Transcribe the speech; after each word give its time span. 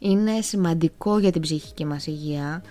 είναι 0.00 0.40
σημαντικό 0.40 1.18
για 1.18 1.32
την 1.32 1.40
ψυχική 1.40 1.84
μας 1.84 2.06
υγεία. 2.06 2.62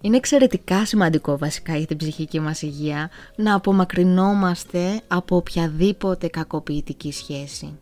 Είναι 0.00 0.16
εξαιρετικά 0.16 0.84
σημαντικό 0.84 1.38
βασικά 1.38 1.76
για 1.76 1.86
την 1.86 1.96
ψυχική 1.96 2.40
μας 2.40 2.62
υγεία 2.62 3.10
να 3.36 3.54
απομακρυνόμαστε 3.54 5.00
από 5.08 5.36
οποιαδήποτε 5.36 6.28
κακοποιητική 6.28 7.12
σχέση. 7.12 7.78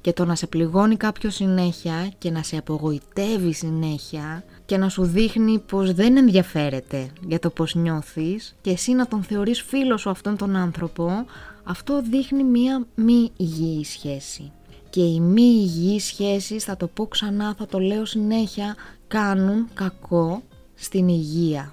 Και 0.00 0.12
το 0.12 0.24
να 0.24 0.34
σε 0.34 0.46
πληγώνει 0.46 0.96
κάποιος 0.96 1.34
συνέχεια 1.34 2.10
και 2.18 2.30
να 2.30 2.42
σε 2.42 2.56
απογοητεύει 2.56 3.52
συνέχεια 3.52 4.44
και 4.66 4.76
να 4.76 4.88
σου 4.88 5.04
δείχνει 5.04 5.58
πως 5.58 5.92
δεν 5.92 6.16
ενδιαφέρεται 6.16 7.10
για 7.26 7.38
το 7.38 7.50
πως 7.50 7.74
νιώθεις 7.74 8.54
και 8.60 8.70
εσύ 8.70 8.92
να 8.92 9.06
τον 9.06 9.22
θεωρείς 9.22 9.62
φίλος 9.62 10.00
σου 10.00 10.10
αυτόν 10.10 10.36
τον 10.36 10.56
άνθρωπο, 10.56 11.24
αυτό 11.64 12.02
δείχνει 12.10 12.44
μία 12.44 12.86
μη 12.94 13.30
υγιή 13.36 13.84
σχέση. 13.84 14.52
Και 14.96 15.04
οι 15.04 15.20
μη 15.20 15.42
υγιείς 15.42 16.04
σχέσεις, 16.04 16.64
θα 16.64 16.76
το 16.76 16.86
πω 16.86 17.06
ξανά, 17.06 17.54
θα 17.58 17.66
το 17.66 17.78
λέω 17.78 18.04
συνέχεια, 18.04 18.76
κάνουν 19.08 19.68
κακό 19.74 20.42
στην 20.74 21.08
υγεία. 21.08 21.72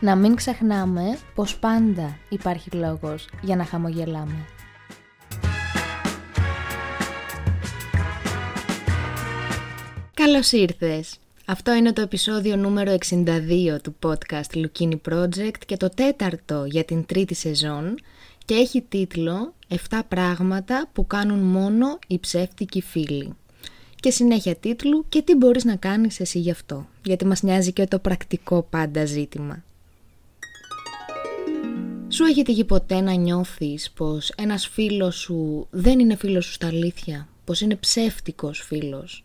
να 0.00 0.16
μην 0.16 0.34
ξεχνάμε 0.34 1.18
πως 1.34 1.58
πάντα 1.58 2.18
υπάρχει 2.28 2.70
λόγος 2.70 3.28
για 3.42 3.56
να 3.56 3.64
χαμογελάμε. 3.64 4.46
Καλώς 10.14 10.52
ήρθες! 10.52 11.16
Αυτό 11.46 11.74
είναι 11.74 11.92
το 11.92 12.00
επεισόδιο 12.00 12.56
νούμερο 12.56 12.96
62 13.24 13.76
του 13.82 13.96
podcast 14.02 14.54
Lukini 14.54 14.96
Project 15.10 15.58
και 15.66 15.76
το 15.76 15.88
τέταρτο 15.88 16.64
για 16.64 16.84
την 16.84 17.06
τρίτη 17.06 17.34
σεζόν 17.34 17.94
και 18.44 18.54
έχει 18.54 18.82
τίτλο 18.82 19.54
«7 19.90 20.00
πράγματα 20.08 20.88
που 20.92 21.06
κάνουν 21.06 21.38
μόνο 21.38 21.98
οι 22.06 22.18
ψεύτικοι 22.18 22.82
φίλοι». 22.82 23.32
Και 24.00 24.10
συνέχεια 24.10 24.56
τίτλου 24.56 25.04
«Και 25.08 25.22
τι 25.22 25.34
μπορείς 25.34 25.64
να 25.64 25.76
κάνεις 25.76 26.20
εσύ 26.20 26.38
γι' 26.38 26.50
αυτό» 26.50 26.86
γιατί 27.04 27.26
μας 27.26 27.42
νοιάζει 27.42 27.72
και 27.72 27.86
το 27.86 27.98
πρακτικό 27.98 28.62
πάντα 28.70 29.04
ζήτημα. 29.04 29.62
Σου 32.18 32.24
έχει 32.24 32.42
τύχει 32.42 32.64
ποτέ 32.64 33.00
να 33.00 33.12
νιώθεις 33.12 33.90
πως 33.90 34.32
ένας 34.36 34.66
φίλος 34.66 35.16
σου 35.16 35.66
δεν 35.70 35.98
είναι 35.98 36.16
φίλος 36.16 36.44
σου 36.44 36.52
στα 36.52 36.66
αλήθεια, 36.66 37.28
πως 37.44 37.60
είναι 37.60 37.76
ψεύτικος 37.76 38.60
φίλος 38.60 39.22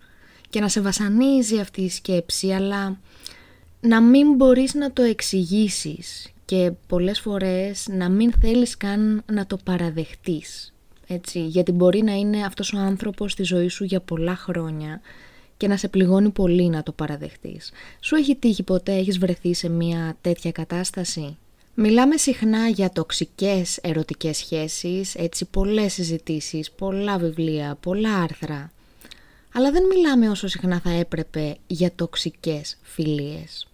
και 0.50 0.60
να 0.60 0.68
σε 0.68 0.82
βασανίζει 0.82 1.60
αυτή 1.60 1.82
η 1.82 1.90
σκέψη 1.90 2.52
αλλά 2.52 3.00
να 3.80 4.02
μην 4.02 4.36
μπορείς 4.36 4.74
να 4.74 4.92
το 4.92 5.02
εξηγήσεις 5.02 6.32
και 6.46 6.72
πολλές 6.88 7.20
φορές 7.20 7.88
να 7.90 8.10
μην 8.10 8.32
θέλεις 8.42 8.78
καν 8.78 9.24
να 9.32 9.46
το 9.46 9.58
παραδεχτείς. 9.64 10.74
Έτσι, 11.08 11.40
γιατί 11.40 11.72
μπορεί 11.72 12.02
να 12.02 12.14
είναι 12.14 12.46
αυτός 12.46 12.74
ο 12.74 12.78
άνθρωπος 12.78 13.32
στη 13.32 13.44
ζωή 13.44 13.68
σου 13.68 13.84
για 13.84 14.00
πολλά 14.00 14.36
χρόνια 14.36 15.02
και 15.58 15.68
να 15.68 15.78
σε 15.78 15.88
πληγώνει 15.88 16.30
πολύ 16.30 16.70
να 16.70 16.84
το 16.84 16.92
παραδεχτείς. 16.92 17.72
Σου 18.00 18.16
έχει 18.16 18.36
τύχει 18.36 18.64
ποτέ, 18.64 18.94
έχεις 18.94 19.18
βρεθεί 19.18 19.54
σε 19.54 19.70
μια 19.70 20.18
τέτοια 20.22 20.52
κατάσταση; 20.52 21.38
Μιλάμε 21.76 22.18
συχνά 22.18 22.68
για 22.68 22.90
τοξικές 22.90 23.78
ερωτικές 23.78 24.38
σχέσεις, 24.38 25.16
έτσι 25.16 25.46
πολλές 25.46 25.94
συζητήσεις, 25.94 26.72
πολλά 26.72 27.18
βιβλία, 27.18 27.78
πολλά 27.80 28.16
άρθρα. 28.16 28.72
Αλλά 29.54 29.72
δεν 29.72 29.86
μιλάμε 29.86 30.30
όσο 30.30 30.48
συχνά 30.48 30.80
θα 30.80 30.90
έπρεπε 30.90 31.58
για 31.68 31.92
τοξικές 31.96 32.78
φιλίες. 32.82 33.68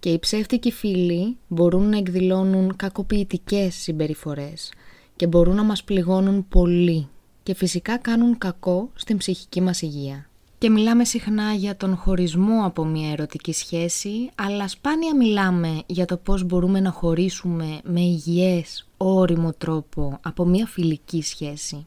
Και 0.00 0.08
οι 0.08 0.18
ψεύτικοι 0.18 0.72
φίλοι 0.72 1.36
μπορούν 1.48 1.88
να 1.88 1.96
εκδηλώνουν 1.96 2.76
κακοποιητικές 2.76 3.74
συμπεριφορές 3.74 4.72
και 5.16 5.26
μπορούν 5.26 5.54
να 5.54 5.62
μας 5.62 5.84
πληγώνουν 5.84 6.48
πολύ 6.48 7.08
και 7.42 7.54
φυσικά 7.54 7.98
κάνουν 7.98 8.38
κακό 8.38 8.90
στην 8.94 9.16
ψυχική 9.16 9.60
μας 9.60 9.82
υγεία. 9.82 10.27
Και 10.58 10.70
μιλάμε 10.70 11.04
συχνά 11.04 11.52
για 11.52 11.76
τον 11.76 11.96
χωρισμό 11.96 12.64
από 12.64 12.84
μια 12.84 13.10
ερωτική 13.10 13.52
σχέση, 13.52 14.30
αλλά 14.34 14.68
σπάνια 14.68 15.16
μιλάμε 15.16 15.82
για 15.86 16.04
το 16.04 16.16
πώς 16.16 16.44
μπορούμε 16.44 16.80
να 16.80 16.90
χωρίσουμε 16.90 17.80
με 17.84 18.00
υγιές, 18.00 18.86
όριμο 18.96 19.52
τρόπο 19.58 20.18
από 20.22 20.44
μια 20.44 20.66
φιλική 20.66 21.22
σχέση. 21.22 21.86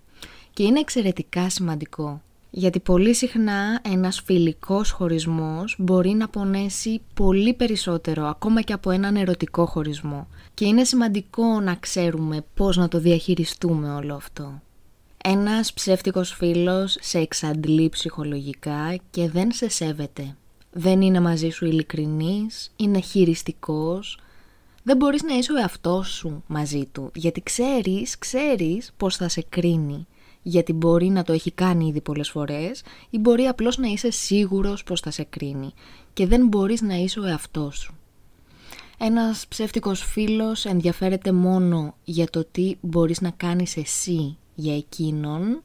Και 0.53 0.63
είναι 0.63 0.79
εξαιρετικά 0.79 1.49
σημαντικό, 1.49 2.21
γιατί 2.49 2.79
πολύ 2.79 3.13
συχνά 3.13 3.81
ένας 3.81 4.21
φιλικός 4.25 4.91
χωρισμός 4.91 5.75
μπορεί 5.79 6.09
να 6.09 6.27
πονέσει 6.27 7.01
πολύ 7.13 7.53
περισσότερο, 7.53 8.25
ακόμα 8.25 8.61
και 8.61 8.73
από 8.73 8.91
έναν 8.91 9.15
ερωτικό 9.15 9.65
χωρισμό. 9.65 10.27
Και 10.53 10.65
είναι 10.65 10.83
σημαντικό 10.83 11.59
να 11.59 11.75
ξέρουμε 11.75 12.45
πώς 12.53 12.77
να 12.77 12.87
το 12.87 12.99
διαχειριστούμε 12.99 13.93
όλο 13.93 14.15
αυτό. 14.15 14.61
Ένας 15.23 15.73
ψεύτικος 15.73 16.33
φίλος 16.33 16.97
σε 16.99 17.19
εξαντλεί 17.19 17.89
ψυχολογικά 17.89 18.99
και 19.11 19.29
δεν 19.29 19.51
σε 19.51 19.69
σέβεται. 19.69 20.35
Δεν 20.71 21.01
είναι 21.01 21.19
μαζί 21.19 21.49
σου 21.49 21.65
ειλικρινής, 21.65 22.71
είναι 22.75 22.99
χειριστικός. 22.99 24.19
Δεν 24.83 24.97
μπορείς 24.97 25.23
να 25.23 25.33
είσαι 25.33 25.51
ο 25.51 25.57
εαυτός 25.57 26.07
σου 26.07 26.43
μαζί 26.47 26.85
του, 26.91 27.11
γιατί 27.15 27.41
ξέρεις, 27.41 28.17
ξέρεις 28.17 28.93
πώς 28.97 29.15
θα 29.15 29.29
σε 29.29 29.45
κρίνει. 29.49 30.07
Γιατί 30.41 30.73
μπορεί 30.73 31.07
να 31.07 31.23
το 31.23 31.33
έχει 31.33 31.51
κάνει 31.51 31.87
ήδη 31.87 32.01
πολλές 32.01 32.29
φορές 32.29 32.83
ή 33.09 33.17
μπορεί 33.17 33.43
απλώς 33.43 33.77
να 33.77 33.87
είσαι 33.87 34.11
σίγουρος 34.11 34.83
πώς 34.83 34.99
θα 34.99 35.11
σε 35.11 35.23
κρίνει 35.23 35.73
και 36.13 36.27
δεν 36.27 36.47
μπορείς 36.47 36.81
να 36.81 36.95
είσαι 36.95 37.19
ο 37.19 37.25
εαυτός 37.25 37.77
σου. 37.77 37.93
Ένας 38.97 39.47
ψεύτικος 39.47 40.03
φίλος 40.03 40.65
ενδιαφέρεται 40.65 41.31
μόνο 41.31 41.95
για 42.03 42.29
το 42.29 42.45
τι 42.51 42.75
μπορείς 42.81 43.21
να 43.21 43.29
κάνεις 43.29 43.77
εσύ 43.77 44.37
για 44.61 44.75
εκείνον, 44.75 45.61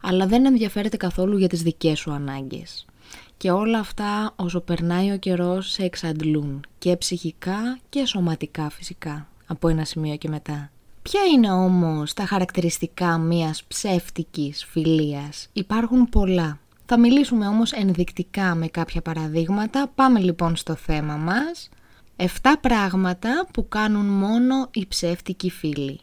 αλλά 0.00 0.26
δεν 0.26 0.46
ενδιαφέρεται 0.46 0.96
καθόλου 0.96 1.38
για 1.38 1.48
τις 1.48 1.62
δικές 1.62 1.98
σου 1.98 2.10
ανάγκες. 2.10 2.86
Και 3.36 3.50
όλα 3.50 3.78
αυτά 3.78 4.32
όσο 4.36 4.60
περνάει 4.60 5.12
ο 5.12 5.18
καιρός 5.18 5.70
σε 5.70 5.82
εξαντλούν 5.82 6.64
και 6.78 6.96
ψυχικά 6.96 7.78
και 7.88 8.06
σωματικά 8.06 8.70
φυσικά 8.70 9.28
από 9.46 9.68
ένα 9.68 9.84
σημείο 9.84 10.16
και 10.16 10.28
μετά. 10.28 10.70
Ποια 11.02 11.20
είναι 11.34 11.52
όμως 11.52 12.14
τα 12.14 12.24
χαρακτηριστικά 12.24 13.18
μιας 13.18 13.64
ψεύτικης 13.64 14.64
φιλίας; 14.64 15.48
Υπάρχουν 15.52 16.08
πολλά. 16.08 16.58
Θα 16.86 16.98
μιλήσουμε 16.98 17.46
όμως 17.46 17.72
ενδεικτικά 17.72 18.54
με 18.54 18.66
κάποια 18.66 19.02
παραδείγματα. 19.02 19.90
Πάμε 19.94 20.20
λοιπόν 20.20 20.56
στο 20.56 20.74
θέμα 20.74 21.16
μας. 21.16 21.68
7 22.16 22.26
πράγματα 22.60 23.46
που 23.52 23.68
κάνουν 23.68 24.06
μόνο 24.06 24.68
οι 24.72 24.86
ψεύτικοι 24.86 25.50
φίλοι. 25.50 26.00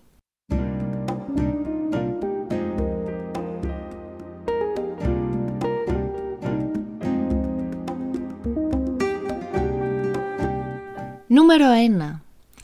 Νούμερο 11.35 11.65
1. 12.13 12.19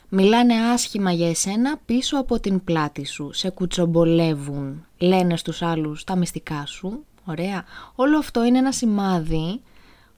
Μιλάνε 0.08 0.54
άσχημα 0.54 1.12
για 1.12 1.28
εσένα 1.28 1.80
πίσω 1.84 2.18
από 2.18 2.40
την 2.40 2.64
πλάτη 2.64 3.06
σου. 3.06 3.32
Σε 3.32 3.50
κουτσομπολεύουν. 3.50 4.86
Λένε 4.98 5.36
στους 5.36 5.62
άλλους 5.62 6.04
τα 6.04 6.16
μυστικά 6.16 6.66
σου. 6.66 7.04
Ωραία. 7.24 7.64
Όλο 7.94 8.18
αυτό 8.18 8.44
είναι 8.44 8.58
ένα 8.58 8.72
σημάδι 8.72 9.60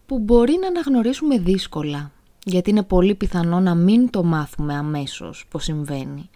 που 0.06 0.19
μπορεί 0.19 0.59
να 0.61 0.67
αναγνωρίσουμε 0.67 1.39
δύσκολα. 1.39 2.11
Γιατί 2.45 2.71
είναι 2.71 2.83
πολύ 2.83 3.15
πιθανό 3.15 3.61
να 3.61 3.75
μην 3.75 4.11
το 4.11 4.25
μάθουμε 4.25 4.75
αμέσως 4.75 5.45
πως 5.50 5.65
συμβαίνει. 5.65 6.31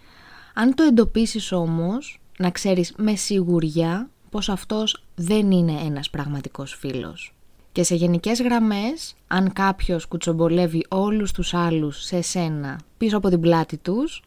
Αν 0.53 0.75
το 0.75 0.83
εντοπίσεις 0.83 1.51
όμως, 1.51 2.19
να 2.37 2.49
ξέρεις 2.49 2.93
με 2.97 3.15
σιγουριά 3.15 4.09
πως 4.29 4.49
αυτός 4.49 5.03
δεν 5.15 5.51
είναι 5.51 5.79
ένας 5.85 6.09
πραγματικός 6.09 6.73
φίλος. 6.79 7.33
Και 7.71 7.83
σε 7.83 7.95
γενικές 7.95 8.41
γραμμές, 8.41 9.15
αν 9.27 9.53
κάποιος 9.53 10.05
κουτσομπολεύει 10.05 10.85
όλους 10.89 11.31
τους 11.31 11.53
άλλους 11.53 12.03
σε 12.03 12.21
σένα 12.21 12.79
πίσω 12.97 13.17
από 13.17 13.29
την 13.29 13.39
πλάτη 13.39 13.77
τους, 13.77 14.23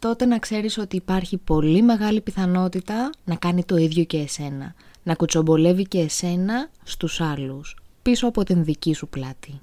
τότε 0.00 0.24
να 0.24 0.38
ξέρεις 0.38 0.78
ότι 0.78 0.96
υπάρχει 0.96 1.36
πολύ 1.36 1.82
μεγάλη 1.82 2.20
πιθανότητα 2.20 3.10
να 3.24 3.34
κάνει 3.34 3.64
το 3.64 3.76
ίδιο 3.76 4.04
και 4.04 4.18
εσένα. 4.18 4.74
Να 5.02 5.14
κουτσομπολεύει 5.14 5.82
και 5.82 5.98
εσένα 5.98 6.70
στους 6.82 7.20
άλλους, 7.20 7.76
πίσω 8.02 8.26
από 8.28 8.44
την 8.44 8.64
δική 8.64 8.94
σου 8.94 9.08
πλάτη. 9.08 9.60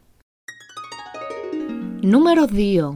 Νούμερο 2.01 2.45
2. 2.51 2.93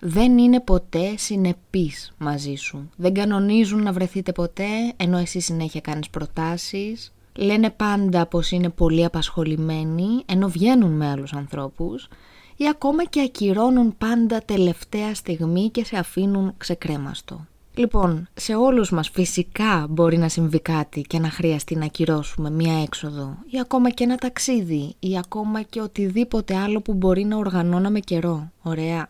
δεν 0.00 0.38
είναι 0.38 0.60
ποτέ 0.60 1.16
συνεπείς 1.16 2.12
μαζί 2.18 2.54
σου. 2.54 2.90
Δεν 2.96 3.14
κανονίζουν 3.14 3.82
να 3.82 3.92
βρεθείτε 3.92 4.32
ποτέ, 4.32 4.92
ενώ 4.96 5.18
εσύ 5.18 5.40
συνέχεια 5.40 5.80
κάνεις 5.80 6.10
προτάσεις. 6.10 7.12
Λένε 7.40 7.70
πάντα 7.70 8.26
πως 8.26 8.50
είναι 8.50 8.68
πολύ 8.68 9.04
απασχολημένοι, 9.04 10.22
ενώ 10.26 10.48
βγαίνουν 10.48 10.90
με 10.90 11.10
άλλους 11.10 11.32
ανθρώπους. 11.32 12.08
Ή 12.56 12.68
ακόμα 12.68 13.04
και 13.04 13.20
ακυρώνουν 13.20 13.96
πάντα 13.98 14.42
τελευταία 14.44 15.14
στιγμή 15.14 15.70
και 15.70 15.84
σε 15.84 15.96
αφήνουν 15.96 16.54
ξεκρέμαστο. 16.56 17.46
Λοιπόν, 17.74 18.28
σε 18.34 18.54
όλους 18.54 18.90
μας 18.90 19.08
φυσικά 19.08 19.86
μπορεί 19.90 20.16
να 20.18 20.28
συμβεί 20.28 20.60
κάτι 20.60 21.00
και 21.00 21.18
να 21.18 21.30
χρειαστεί 21.30 21.76
να 21.76 21.84
ακυρώσουμε 21.84 22.50
μία 22.50 22.82
έξοδο 22.82 23.36
ή 23.50 23.60
ακόμα 23.60 23.90
και 23.90 24.04
ένα 24.04 24.16
ταξίδι 24.16 24.94
ή 24.98 25.18
ακόμα 25.18 25.62
και 25.62 25.80
οτιδήποτε 25.80 26.56
άλλο 26.56 26.80
που 26.80 26.94
μπορεί 26.94 27.24
να 27.24 27.36
οργανώναμε 27.36 28.00
καιρό. 28.00 28.50
Ωραία 28.62 29.06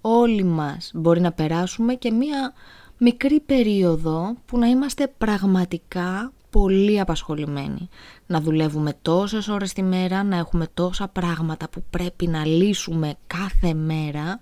όλοι 0.00 0.44
μας 0.44 0.90
μπορεί 0.94 1.20
να 1.20 1.32
περάσουμε 1.32 1.94
και 1.94 2.10
μία 2.10 2.52
μικρή 2.98 3.40
περίοδο 3.40 4.34
που 4.46 4.58
να 4.58 4.66
είμαστε 4.66 5.12
πραγματικά 5.18 6.32
πολύ 6.50 7.00
απασχολημένοι. 7.00 7.88
Να 8.26 8.40
δουλεύουμε 8.40 8.98
τόσες 9.02 9.48
ώρες 9.48 9.72
τη 9.72 9.82
μέρα, 9.82 10.22
να 10.22 10.36
έχουμε 10.36 10.68
τόσα 10.74 11.08
πράγματα 11.08 11.68
που 11.68 11.84
πρέπει 11.90 12.26
να 12.26 12.46
λύσουμε 12.46 13.14
κάθε 13.26 13.74
μέρα, 13.74 14.38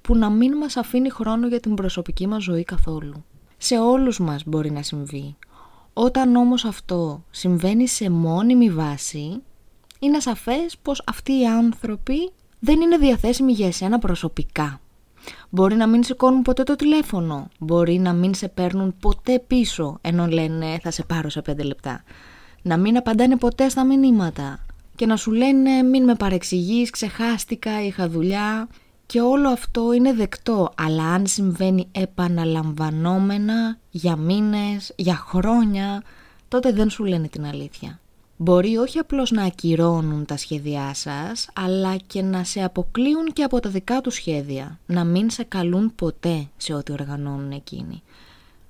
που 0.00 0.16
να 0.16 0.30
μην 0.30 0.56
μας 0.56 0.76
αφήνει 0.76 1.10
χρόνο 1.10 1.48
για 1.48 1.60
την 1.60 1.74
προσωπική 1.74 2.26
μας 2.26 2.42
ζωή 2.42 2.64
καθόλου. 2.64 3.24
Σε 3.56 3.78
όλους 3.78 4.18
μας 4.18 4.42
μπορεί 4.46 4.70
να 4.70 4.82
συμβεί. 4.82 5.36
Όταν 5.92 6.36
όμως 6.36 6.64
αυτό 6.64 7.24
συμβαίνει 7.30 7.88
σε 7.88 8.10
μόνιμη 8.10 8.70
βάση, 8.70 9.42
είναι 9.98 10.20
σαφές 10.20 10.76
πως 10.82 11.02
αυτοί 11.06 11.32
οι 11.32 11.46
άνθρωποι 11.46 12.32
δεν 12.58 12.80
είναι 12.80 12.96
διαθέσιμοι 12.96 13.52
για 13.52 13.66
εσένα 13.66 13.98
προσωπικά. 13.98 14.80
Μπορεί 15.50 15.74
να 15.74 15.86
μην 15.86 16.04
σηκώνουν 16.04 16.42
ποτέ 16.42 16.62
το 16.62 16.76
τηλέφωνο. 16.76 17.48
Μπορεί 17.58 17.98
να 17.98 18.12
μην 18.12 18.34
σε 18.34 18.48
παίρνουν 18.48 18.94
ποτέ 19.00 19.38
πίσω 19.46 19.98
ενώ 20.00 20.26
λένε 20.26 20.78
θα 20.82 20.90
σε 20.90 21.04
πάρω 21.04 21.28
σε 21.28 21.42
πέντε 21.42 21.62
λεπτά. 21.62 22.02
Να 22.62 22.76
μην 22.76 22.96
απαντάνε 22.96 23.36
ποτέ 23.36 23.68
στα 23.68 23.84
μηνύματα. 23.84 24.64
Και 24.96 25.06
να 25.06 25.16
σου 25.16 25.32
λένε 25.32 25.82
μην 25.82 26.04
με 26.04 26.14
παρεξηγείς, 26.14 26.90
ξεχάστηκα, 26.90 27.84
είχα 27.84 28.08
δουλειά. 28.08 28.68
Και 29.06 29.20
όλο 29.20 29.48
αυτό 29.48 29.92
είναι 29.92 30.12
δεκτό, 30.12 30.72
αλλά 30.76 31.04
αν 31.04 31.26
συμβαίνει 31.26 31.88
επαναλαμβανόμενα 31.92 33.78
για 33.90 34.16
μήνες, 34.16 34.92
για 34.96 35.14
χρόνια, 35.14 36.02
τότε 36.48 36.72
δεν 36.72 36.90
σου 36.90 37.04
λένε 37.04 37.28
την 37.28 37.44
αλήθεια 37.44 37.98
μπορεί 38.36 38.76
όχι 38.76 38.98
απλώς 38.98 39.30
να 39.30 39.42
ακυρώνουν 39.42 40.24
τα 40.24 40.36
σχέδιά 40.36 40.94
σας, 40.94 41.48
αλλά 41.52 41.96
και 41.96 42.22
να 42.22 42.44
σε 42.44 42.62
αποκλείουν 42.62 43.32
και 43.32 43.42
από 43.42 43.60
τα 43.60 43.70
δικά 43.70 44.00
τους 44.00 44.14
σχέδια, 44.14 44.80
να 44.86 45.04
μην 45.04 45.30
σε 45.30 45.42
καλούν 45.42 45.94
ποτέ 45.94 46.48
σε 46.56 46.74
ό,τι 46.74 46.92
οργανώνουν 46.92 47.50
εκείνοι. 47.50 48.02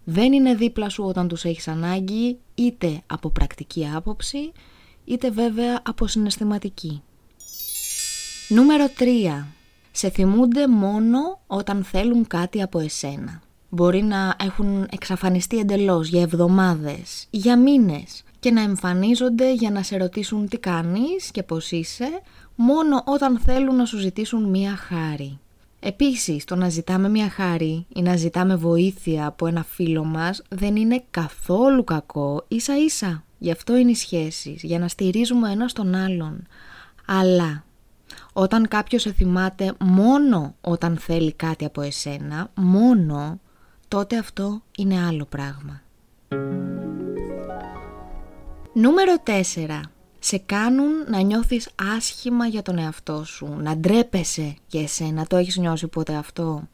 Δεν 0.05 0.33
είναι 0.33 0.55
δίπλα 0.55 0.89
σου 0.89 1.05
όταν 1.05 1.29
τους 1.29 1.45
έχεις 1.45 1.69
ανάγκη, 1.69 2.39
είτε 2.55 3.03
από 3.07 3.31
πρακτική 3.31 3.89
άποψη, 3.95 4.53
είτε 5.05 5.31
βέβαια 5.31 5.81
από 5.85 6.07
συναισθηματική. 6.07 7.03
Νούμερο 8.49 8.85
3. 8.99 9.45
Σε 9.93 10.11
θυμούνται 10.11 10.69
μόνο 10.69 11.41
όταν 11.47 11.85
θέλουν 11.85 12.27
κάτι 12.27 12.63
από 12.63 12.79
εσένα. 12.79 13.43
Μπορεί 13.69 14.03
να 14.03 14.37
έχουν 14.41 14.87
εξαφανιστεί 14.91 15.59
εντελώς 15.59 16.09
για 16.09 16.23
εβδομάδες, 16.23 17.27
για 17.31 17.59
μήνες 17.59 18.23
και 18.45 18.51
να 18.51 18.61
εμφανίζονται 18.61 19.53
για 19.55 19.71
να 19.71 19.83
σε 19.83 19.97
ρωτήσουν 19.97 20.49
τι 20.49 20.59
κάνεις 20.59 21.31
και 21.31 21.43
πώς 21.43 21.71
είσαι, 21.71 22.21
μόνο 22.55 23.03
όταν 23.05 23.39
θέλουν 23.39 23.77
να 23.77 23.85
σου 23.85 23.99
ζητήσουν 23.99 24.45
μία 24.45 24.77
χάρη. 24.77 25.39
Επίσης, 25.81 26.45
το 26.45 26.57
να 26.57 26.69
ζητάμε 26.69 27.09
μία 27.09 27.31
χάρη 27.31 27.87
ή 27.89 28.03
να 28.03 28.17
ζητάμε 28.17 28.57
βοήθεια 28.57 29.27
από 29.27 29.47
ένα 29.47 29.65
φίλο 29.65 30.05
μας 30.05 30.43
δεν 30.49 30.77
είναι 30.77 31.05
καθόλου 31.11 31.85
κακό, 31.85 32.45
ίσα 32.49 32.77
ίσα. 32.77 33.25
Γι' 33.39 33.51
αυτό 33.51 33.77
είναι 33.77 33.91
οι 33.91 33.95
σχέσεις, 33.95 34.63
για 34.63 34.79
να 34.79 34.89
στηρίζουμε 34.89 35.51
ένα 35.51 35.67
τον 35.67 35.95
άλλον. 35.95 36.47
Αλλά 37.07 37.65
όταν 38.33 38.69
κάποιος 38.69 39.03
σε 39.03 39.13
θυμάται 39.13 39.75
μόνο 39.79 40.55
όταν 40.61 40.97
θέλει 40.97 41.33
κάτι 41.33 41.65
από 41.65 41.81
εσένα, 41.81 42.51
μόνο, 42.55 43.41
τότε 43.89 44.19
αυτό 44.19 44.63
είναι 44.77 45.07
άλλο 45.07 45.25
πράγμα. 45.25 45.83
Νούμερο 48.77 49.15
4. 49.27 49.81
Σε 50.19 50.39
κάνουν 50.39 50.91
να 51.09 51.21
νιώθεις 51.21 51.69
άσχημα 51.97 52.47
για 52.47 52.63
τον 52.63 52.79
εαυτό 52.79 53.25
σου, 53.25 53.57
να 53.61 53.77
ντρέπεσαι 53.77 54.57
για 54.67 54.83
εσένα, 54.83 55.27
το 55.27 55.37
έχεις 55.37 55.57
νιώσει 55.57 55.87
ποτέ 55.87 56.15
αυτό; 56.15 56.69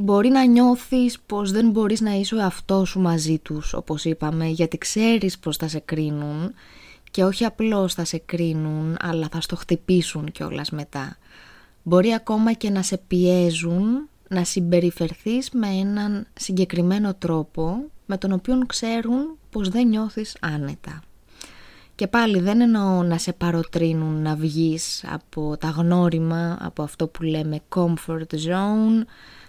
Μπορεί 0.00 0.28
να 0.28 0.44
νιώθεις 0.44 1.20
πως 1.20 1.52
δεν 1.52 1.70
μπορείς 1.70 2.00
να 2.00 2.10
είσαι 2.12 2.34
ο 2.34 2.38
εαυτός 2.38 2.88
σου 2.88 3.00
μαζί 3.00 3.38
τους, 3.38 3.72
όπως 3.74 4.04
είπαμε, 4.04 4.46
γιατί 4.46 4.78
ξέρεις 4.78 5.38
πως 5.38 5.56
θα 5.56 5.68
σε 5.68 5.78
κρίνουν 5.78 6.54
και 7.10 7.24
όχι 7.24 7.44
απλώς 7.44 7.94
θα 7.94 8.04
σε 8.04 8.18
κρίνουν, 8.18 8.96
αλλά 9.00 9.28
θα 9.30 9.40
στο 9.40 9.56
χτυπήσουν 9.56 10.32
κιόλας 10.32 10.70
μετά. 10.70 11.16
Μπορεί 11.82 12.12
ακόμα 12.14 12.52
και 12.52 12.70
να 12.70 12.82
σε 12.82 12.96
πιέζουν 13.06 14.08
να 14.28 14.44
συμπεριφερθείς 14.44 15.50
με 15.50 15.66
έναν 15.68 16.26
συγκεκριμένο 16.34 17.14
τρόπο 17.14 17.90
με 18.10 18.18
τον 18.18 18.32
οποίο 18.32 18.58
ξέρουν 18.66 19.36
πως 19.50 19.68
δεν 19.68 19.88
νιώθεις 19.88 20.36
άνετα. 20.40 21.02
Και 21.94 22.06
πάλι 22.06 22.40
δεν 22.40 22.60
εννοώ 22.60 23.02
να 23.02 23.18
σε 23.18 23.32
παροτρύνουν 23.32 24.22
να 24.22 24.34
βγεις 24.34 25.04
από 25.08 25.56
τα 25.56 25.68
γνώριμα, 25.68 26.58
από 26.60 26.82
αυτό 26.82 27.06
που 27.06 27.22
λέμε 27.22 27.60
comfort 27.74 28.32
zone, 28.46 29.04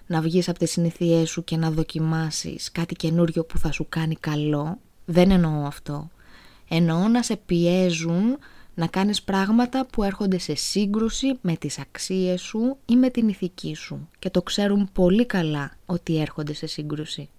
να 0.07 0.21
βγεις 0.21 0.49
από 0.49 0.59
τις 0.59 0.71
συνήθειές 0.71 1.29
σου 1.29 1.43
και 1.43 1.57
να 1.57 1.71
δοκιμάσεις 1.71 2.71
κάτι 2.71 2.95
καινούριο 2.95 3.43
που 3.43 3.57
θα 3.57 3.71
σου 3.71 3.85
κάνει 3.89 4.15
καλό. 4.15 4.77
Δεν 5.05 5.31
εννοώ 5.31 5.65
αυτό. 5.65 6.09
Εννοώ 6.69 7.07
να 7.07 7.23
σε 7.23 7.35
πιέζουν 7.35 8.37
να 8.73 8.87
κάνεις 8.87 9.21
πράγματα 9.21 9.85
που 9.85 10.03
έρχονται 10.03 10.37
σε 10.37 10.55
σύγκρουση 10.55 11.37
με 11.41 11.55
τις 11.55 11.79
αξίες 11.79 12.41
σου 12.41 12.77
ή 12.85 12.95
με 12.95 13.09
την 13.09 13.27
ηθική 13.27 13.75
σου 13.75 14.09
και 14.19 14.29
το 14.29 14.41
ξέρουν 14.41 14.89
πολύ 14.93 15.25
καλά 15.25 15.71
ότι 15.85 16.19
έρχονται 16.21 16.53
σε 16.53 16.67
σύγκρουση. 16.67 17.29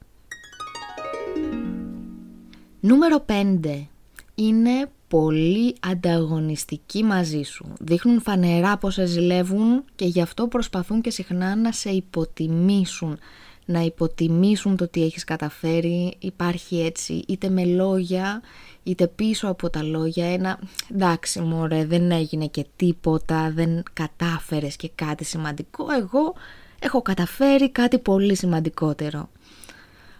Νούμερο 2.85 3.25
5. 3.29 3.87
Είναι 4.35 4.91
πολύ 5.09 5.75
ανταγωνιστικοί 5.81 7.05
μαζί 7.05 7.43
σου. 7.43 7.73
Δείχνουν 7.81 8.21
φανερά 8.21 8.77
πως 8.77 8.95
σε 8.95 9.05
ζηλεύουν 9.05 9.85
και 9.95 10.05
γι' 10.05 10.21
αυτό 10.21 10.47
προσπαθούν 10.47 11.01
και 11.01 11.11
συχνά 11.11 11.57
να 11.57 11.73
σε 11.73 11.91
υποτιμήσουν. 11.91 13.19
Να 13.65 13.81
υποτιμήσουν 13.81 14.77
το 14.77 14.89
τι 14.89 15.03
έχεις 15.05 15.25
καταφέρει. 15.25 16.17
Υπάρχει 16.19 16.81
έτσι 16.81 17.25
είτε 17.29 17.49
με 17.49 17.65
λόγια 17.65 18.43
είτε 18.83 19.07
πίσω 19.07 19.49
από 19.49 19.71
τα 19.71 19.83
λόγια 19.83 20.27
ένα 20.27 20.59
εντάξει 20.95 21.41
μωρέ 21.41 21.85
δεν 21.85 22.11
έγινε 22.11 22.47
και 22.47 22.67
τίποτα, 22.77 23.51
δεν 23.55 23.83
κατάφερες 23.93 24.77
και 24.77 24.91
κάτι 24.95 25.25
σημαντικό. 25.25 25.85
Εγώ 25.93 26.35
έχω 26.79 27.03
καταφέρει 27.03 27.71
κάτι 27.71 27.99
πολύ 27.99 28.37
σημαντικότερο. 28.37 29.29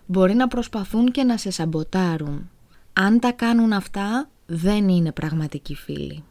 Μπορεί 0.07 0.35
να 0.35 0.49
προσπαθούν 0.49 1.11
και 1.11 1.23
να 1.23 1.37
σε 1.37 1.51
σαμποτάρουν 1.51 2.51
αν 2.93 3.21
τα 3.21 3.33
κάνουν 3.33 3.73
αυτά, 3.73 4.29
δεν 4.47 4.89
είναι 4.89 5.13
πραγματικοί 5.13 5.75
φίλοι. 5.75 6.25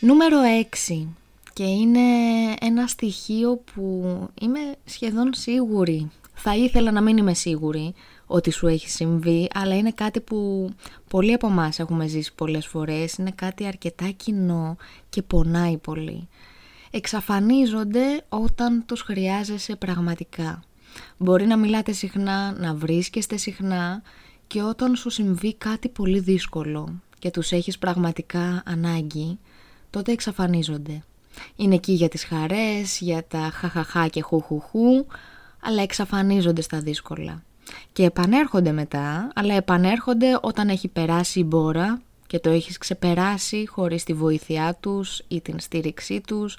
Νούμερο 0.00 0.36
6 0.88 1.06
και 1.52 1.64
είναι 1.64 2.00
ένα 2.60 2.86
στοιχείο 2.86 3.62
που 3.74 4.02
είμαι 4.40 4.60
σχεδόν 4.84 5.34
σίγουρη. 5.34 6.10
Θα 6.34 6.56
ήθελα 6.56 6.90
να 6.90 7.00
μην 7.00 7.16
είμαι 7.16 7.34
σίγουρη 7.34 7.94
ότι 8.26 8.50
σου 8.50 8.66
έχει 8.66 8.90
συμβεί, 8.90 9.48
αλλά 9.54 9.76
είναι 9.76 9.90
κάτι 9.90 10.20
που 10.20 10.70
πολλοί 11.08 11.32
από 11.32 11.46
εμάς 11.46 11.78
έχουμε 11.78 12.06
ζήσει 12.06 12.34
πολλές 12.34 12.66
φορές. 12.66 13.14
Είναι 13.14 13.32
κάτι 13.34 13.66
αρκετά 13.66 14.10
κοινό 14.10 14.76
και 15.08 15.22
πονάει 15.22 15.78
πολύ. 15.78 16.28
Εξαφανίζονται 16.90 18.24
όταν 18.28 18.84
τους 18.86 19.00
χρειάζεσαι 19.00 19.76
πραγματικά. 19.76 20.62
Μπορεί 21.16 21.46
να 21.46 21.56
μιλάτε 21.56 21.92
συχνά, 21.92 22.52
να 22.52 22.74
βρίσκεστε 22.74 23.36
συχνά 23.36 24.02
και 24.46 24.62
όταν 24.62 24.96
σου 24.96 25.10
συμβεί 25.10 25.54
κάτι 25.54 25.88
πολύ 25.88 26.18
δύσκολο 26.18 27.00
και 27.18 27.30
τους 27.30 27.52
έχεις 27.52 27.78
πραγματικά 27.78 28.62
ανάγκη, 28.66 29.38
τότε 29.90 30.12
εξαφανίζονται. 30.12 31.04
Είναι 31.56 31.74
εκεί 31.74 31.92
για 31.92 32.08
τις 32.08 32.24
χαρές, 32.24 33.00
για 33.00 33.26
τα 33.26 33.50
χαχαχά 33.52 34.08
και 34.08 34.20
χουχουχού, 34.22 35.06
αλλά 35.60 35.82
εξαφανίζονται 35.82 36.62
στα 36.62 36.80
δύσκολα. 36.80 37.42
Και 37.92 38.04
επανέρχονται 38.04 38.72
μετά, 38.72 39.32
αλλά 39.34 39.54
επανέρχονται 39.54 40.38
όταν 40.40 40.68
έχει 40.68 40.88
περάσει 40.88 41.40
η 41.40 41.44
μπόρα 41.46 42.02
και 42.26 42.38
το 42.38 42.50
έχεις 42.50 42.78
ξεπεράσει 42.78 43.66
χωρίς 43.68 44.04
τη 44.04 44.12
βοήθειά 44.12 44.76
τους 44.80 45.22
ή 45.28 45.40
την 45.40 45.60
στήριξή 45.60 46.20
τους 46.20 46.58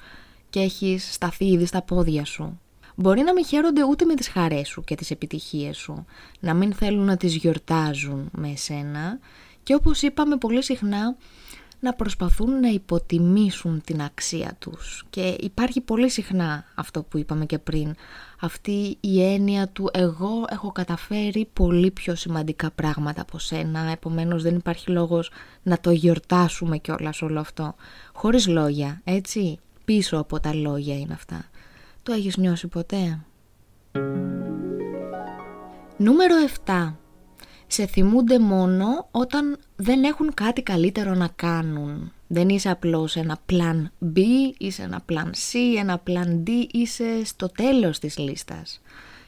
και 0.50 0.60
έχεις 0.60 1.14
σταθεί 1.14 1.46
ήδη 1.46 1.66
στα 1.66 1.82
πόδια 1.82 2.26
σου. 2.26 2.60
Μπορεί 2.96 3.22
να 3.22 3.34
μην 3.34 3.46
χαίρονται 3.46 3.84
ούτε 3.84 4.06
με 4.06 4.16
τις 4.16 4.28
χαρές 4.28 4.68
σου 4.68 4.84
και 4.84 4.96
τις 4.96 5.12
επιτυχίες 5.12 5.78
σου, 5.78 6.06
να 6.40 6.54
μην 6.54 6.74
θέλουν 6.74 7.06
να 7.06 7.18
τις 7.18 7.36
γιορτάζουν 7.36 8.30
με 8.32 8.50
εσένα 8.50 9.20
και 9.64 9.74
όπως 9.74 10.02
είπαμε 10.02 10.38
πολύ 10.38 10.64
συχνά 10.64 11.16
να 11.84 11.94
προσπαθούν 11.94 12.60
να 12.60 12.68
υποτιμήσουν 12.68 13.82
την 13.86 14.02
αξία 14.02 14.56
τους. 14.60 15.06
Και 15.10 15.36
υπάρχει 15.40 15.82
πολύ 15.82 16.10
συχνά 16.10 16.66
αυτό 16.76 17.04
που 17.04 17.18
είπαμε 17.18 17.46
και 17.46 17.58
πριν, 17.58 17.96
αυτή 18.40 18.98
η 19.00 19.24
έννοια 19.24 19.68
του 19.68 19.90
εγώ 19.94 20.46
έχω 20.50 20.72
καταφέρει 20.72 21.50
πολύ 21.54 21.92
πιο 21.92 22.16
σημαντικά 22.16 22.72
πράγματα 22.72 23.22
από 23.22 23.40
σένα, 23.40 23.80
επομένως 23.80 24.44
δεν 24.44 24.56
υπάρχει 24.56 24.90
λόγος 24.90 25.32
να 25.64 25.80
το 25.80 25.92
γιορτάσουμε 25.92 26.78
κιόλας 26.78 27.22
όλο 27.22 27.40
αυτό. 27.40 27.76
Χωρίς 28.14 28.48
λόγια, 28.48 29.02
έτσι, 29.04 29.60
πίσω 29.86 30.18
από 30.18 30.40
τα 30.40 30.54
λόγια 30.54 30.98
είναι 30.98 31.14
αυτά. 31.14 31.46
Το 32.04 32.14
έχεις 32.14 32.38
νιώσει 32.38 32.68
ποτέ; 32.68 33.20
Νούμερο 35.98 36.36
7 36.66 36.94
σε 37.68 37.86
θυμούνται 37.86 38.40
μόνο 38.40 39.08
όταν 39.12 39.58
δεν 39.76 40.04
έχουν 40.04 40.34
κάτι 40.34 40.62
καλύτερο 40.62 41.14
να 41.14 41.28
κάνουν. 41.28 42.12
Δεν 42.28 42.50
είσαι 42.50 42.70
απλώς 42.70 43.16
ένα 43.16 43.38
plan 43.52 43.84
B, 44.16 44.20
είσαι 44.58 44.82
ένα 44.82 45.06
plan 45.12 45.26
C, 45.26 45.78
ένα 45.78 46.04
plan 46.08 46.44
D, 46.48 46.50
είσαι 46.72 47.26
στο 47.26 47.50
τέλος 47.50 48.00
της 48.00 48.18
λίστας. 48.18 48.82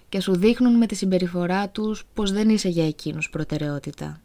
Και 0.10 0.22
σου 0.22 0.36
δείχνουν 0.36 0.78
με 0.78 0.86
τη 0.86 0.96
συμπεριφορά 0.96 1.70
τους 1.70 2.06
πως 2.14 2.32
δεν 2.32 2.50
είσαι 2.50 2.70
για 2.70 2.88
εκείνους 2.88 3.30
προτεραιότητα. 3.30 4.20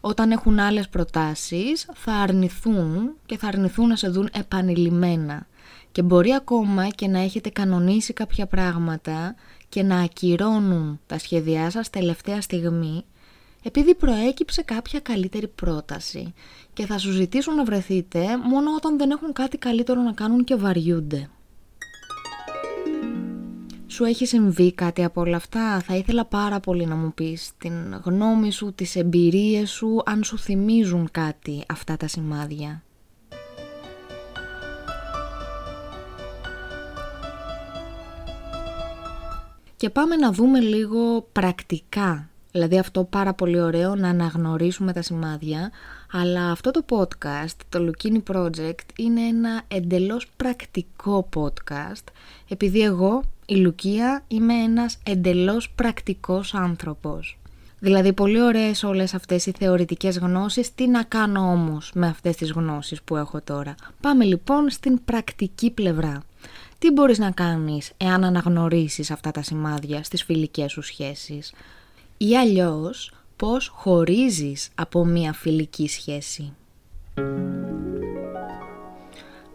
Όταν 0.00 0.30
έχουν 0.30 0.58
άλλες 0.58 0.88
προτάσεις 0.88 1.88
θα 1.94 2.12
αρνηθούν 2.12 3.12
και 3.26 3.38
θα 3.38 3.48
αρνηθούν 3.48 3.88
να 3.88 3.96
σε 3.96 4.08
δουν 4.08 4.28
επανειλημμένα. 4.32 5.46
Και 5.92 6.02
μπορεί 6.02 6.32
ακόμα 6.32 6.88
και 6.88 7.08
να 7.08 7.18
έχετε 7.18 7.48
κανονίσει 7.50 8.12
κάποια 8.12 8.46
πράγματα 8.46 9.34
και 9.68 9.82
να 9.82 10.00
ακυρώνουν 10.00 11.00
τα 11.06 11.18
σχέδιά 11.18 11.70
σας 11.70 11.90
τελευταία 11.90 12.40
στιγμή 12.40 13.04
επειδή 13.62 13.94
προέκυψε 13.94 14.62
κάποια 14.62 15.00
καλύτερη 15.00 15.48
πρόταση 15.48 16.34
και 16.72 16.86
θα 16.86 16.98
σου 16.98 17.10
ζητήσουν 17.10 17.54
να 17.54 17.64
βρεθείτε 17.64 18.36
μόνο 18.36 18.74
όταν 18.76 18.98
δεν 18.98 19.10
έχουν 19.10 19.32
κάτι 19.32 19.58
καλύτερο 19.58 20.00
να 20.00 20.12
κάνουν 20.12 20.44
και 20.44 20.54
βαριούνται. 20.54 21.30
Σου 23.86 24.04
έχει 24.04 24.26
συμβεί 24.26 24.72
κάτι 24.72 25.04
από 25.04 25.20
όλα 25.20 25.36
αυτά, 25.36 25.80
θα 25.80 25.96
ήθελα 25.96 26.24
πάρα 26.24 26.60
πολύ 26.60 26.86
να 26.86 26.94
μου 26.94 27.12
πεις 27.14 27.50
την 27.58 28.00
γνώμη 28.04 28.52
σου, 28.52 28.72
τις 28.74 28.96
εμπειρίες 28.96 29.70
σου, 29.70 30.02
αν 30.04 30.24
σου 30.24 30.38
θυμίζουν 30.38 31.08
κάτι 31.10 31.64
αυτά 31.68 31.96
τα 31.96 32.08
σημάδια. 32.08 32.82
Και 39.82 39.90
πάμε 39.90 40.16
να 40.16 40.32
δούμε 40.32 40.60
λίγο 40.60 41.26
πρακτικά 41.32 42.28
Δηλαδή 42.52 42.78
αυτό 42.78 43.04
πάρα 43.04 43.34
πολύ 43.34 43.60
ωραίο 43.60 43.94
να 43.94 44.08
αναγνωρίσουμε 44.08 44.92
τα 44.92 45.02
σημάδια, 45.02 45.70
αλλά 46.12 46.50
αυτό 46.50 46.70
το 46.70 46.84
podcast, 46.88 47.56
το 47.68 47.90
Lukini 47.90 48.34
Project, 48.34 48.98
είναι 48.98 49.20
ένα 49.20 49.62
εντελώς 49.68 50.28
πρακτικό 50.36 51.28
podcast, 51.36 52.04
επειδή 52.48 52.82
εγώ, 52.82 53.22
η 53.46 53.54
Λουκία, 53.54 54.24
είμαι 54.28 54.54
ένας 54.54 54.98
εντελώς 55.02 55.70
πρακτικός 55.70 56.54
άνθρωπος. 56.54 57.38
Δηλαδή 57.78 58.12
πολύ 58.12 58.40
ωραίες 58.42 58.82
όλες 58.82 59.14
αυτές 59.14 59.46
οι 59.46 59.52
θεωρητικές 59.58 60.18
γνώσεις, 60.18 60.74
τι 60.74 60.88
να 60.88 61.02
κάνω 61.02 61.40
όμως 61.40 61.90
με 61.94 62.06
αυτές 62.06 62.36
τις 62.36 62.52
γνώσεις 62.52 63.02
που 63.02 63.16
έχω 63.16 63.40
τώρα. 63.40 63.74
Πάμε 64.00 64.24
λοιπόν 64.24 64.70
στην 64.70 65.04
πρακτική 65.04 65.70
πλευρά. 65.70 66.22
Τι 66.82 66.90
μπορείς 66.90 67.18
να 67.18 67.30
κάνεις 67.30 67.92
εάν 67.96 68.24
αναγνωρίσεις 68.24 69.10
αυτά 69.10 69.30
τα 69.30 69.42
σημάδια 69.42 70.02
στις 70.02 70.22
φιλικές 70.22 70.72
σου 70.72 70.82
σχέσεις; 70.82 71.52
Ή 72.16 72.36
αλλιώς 72.36 73.12
πώς 73.36 73.68
χωρίζεις 73.68 74.70
από 74.74 75.04
μία 75.04 75.32
φιλική 75.32 75.88
σχέση; 75.88 76.52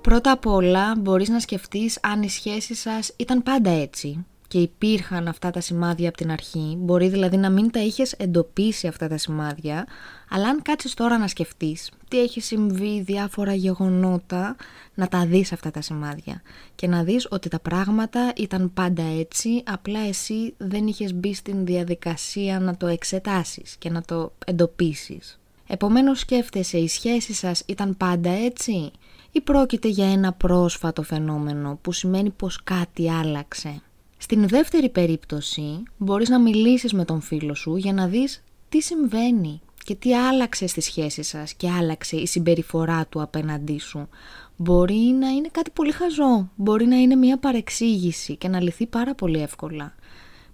Πρώτα 0.02 0.32
απ' 0.32 0.46
όλα 0.46 0.96
μπορείς 0.98 1.30
να 1.30 1.40
σκεφτείς 1.40 2.00
αν 2.02 2.22
η 2.22 2.30
σχέση 2.30 2.74
σας 2.74 3.14
ήταν 3.18 3.44
πάντα 3.44 3.70
έτσι 3.70 4.26
και 4.48 4.58
υπήρχαν 4.58 5.28
αυτά 5.28 5.50
τα 5.50 5.62
σημάδια 5.62 6.10
από 6.10 6.18
την 6.18 6.32
αρχή, 6.32 6.76
μπορεί 6.80 7.08
δηλαδή 7.08 7.38
να 7.38 7.50
μην 7.50 7.72
τα 7.72 7.80
είχες 7.80 8.12
εντοπίσει 8.12 8.88
αυτά 8.88 9.08
τα 9.08 9.18
σημάδια, 9.18 9.88
αλλά 10.30 10.48
αν 10.48 10.62
κάτσεις 10.62 10.94
τώρα 10.94 11.18
να 11.18 11.28
σκεφτείς 11.28 11.92
τι 12.08 12.20
έχει 12.20 12.42
συμβεί, 12.42 13.02
διάφορα 13.02 13.54
γεγονότα, 13.54 14.56
να 14.94 15.08
τα 15.08 15.26
δεις 15.26 15.52
αυτά 15.52 15.72
τα 15.72 15.82
σημάδια 15.82 16.42
και 16.76 16.88
να 16.88 17.04
δεις 17.04 17.28
ότι 17.30 17.50
τα 17.50 17.60
πράγματα 17.60 18.34
ήταν 18.36 18.74
πάντα 18.74 19.04
έτσι, 19.20 19.64
απλά 19.66 20.00
εσύ 20.00 20.54
δεν 20.58 20.88
είχες 20.88 21.14
μπει 21.14 21.34
στην 21.34 21.66
διαδικασία 21.66 22.60
να 22.60 22.78
το 22.78 22.88
εξετάσεις 22.88 23.76
και 23.80 23.90
να 23.90 24.02
το 24.02 24.34
εντοπίσεις. 24.46 25.40
Επομένως 25.68 26.20
σκέφτεσαι, 26.20 26.78
η 26.78 26.88
σχέση 26.88 27.34
σας 27.34 27.64
ήταν 27.66 27.98
πάντα 27.98 28.30
έτσι 28.30 28.92
ή 29.32 29.42
πρόκειται 29.42 29.88
για 29.88 30.12
ένα 30.12 30.34
πρόσφατο 30.34 31.04
φαινόμενο 31.04 31.80
που 31.82 31.92
σημαίνει 31.92 32.30
πως 32.30 32.64
κάτι 32.64 33.10
άλλαξε; 33.12 33.82
Στην 34.30 34.48
δεύτερη 34.48 34.90
περίπτωση 34.90 35.84
μπορείς 35.98 36.30
να 36.30 36.40
μιλήσεις 36.40 36.94
με 36.94 37.06
τον 37.06 37.22
φίλο 37.22 37.54
σου 37.54 37.76
για 37.76 37.94
να 37.94 38.08
δεις 38.08 38.44
τι 38.70 38.82
συμβαίνει 38.82 39.62
και 39.84 39.96
τι 39.96 40.16
άλλαξε 40.16 40.68
στη 40.68 40.82
σχέση 40.82 41.24
σας 41.24 41.54
και 41.54 41.70
άλλαξε 41.70 42.16
η 42.16 42.28
συμπεριφορά 42.28 43.06
του 43.10 43.22
απέναντί 43.22 43.80
σου. 43.80 44.08
Μπορεί 44.56 45.16
να 45.20 45.28
είναι 45.28 45.48
κάτι 45.52 45.72
πολύ 45.72 45.92
χαζό, 45.92 46.50
μπορεί 46.56 46.86
να 46.86 46.96
είναι 46.96 47.16
μια 47.16 47.38
παρεξήγηση 47.38 48.36
και 48.36 48.48
να 48.48 48.62
λυθεί 48.62 48.86
πάρα 48.86 49.16
πολύ 49.16 49.42
εύκολα. 49.42 49.96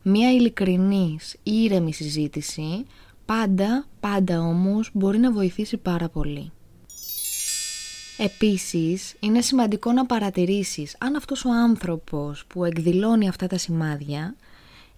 Μια 0.01 0.31
ειλικρινής, 0.31 1.35
ήρεμη 1.43 1.93
συζήτηση, 1.93 2.85
πάντα, 3.25 3.85
πάντα 3.99 4.39
όμως 4.41 4.89
μπορεί 4.93 5.17
να 5.17 5.31
βοηθήσει 5.31 5.77
πάρα 5.77 6.09
πολύ. 6.09 6.51
Επίσης, 8.23 9.15
είναι 9.19 9.41
σημαντικό 9.41 9.91
να 9.91 10.05
παρατηρήσεις 10.05 10.95
αν 10.99 11.15
αυτός 11.15 11.45
ο 11.45 11.49
άνθρωπος 11.51 12.45
που 12.47 12.63
εκδηλώνει 12.65 13.27
αυτά 13.27 13.47
τα 13.47 13.57
σημάδια 13.57 14.35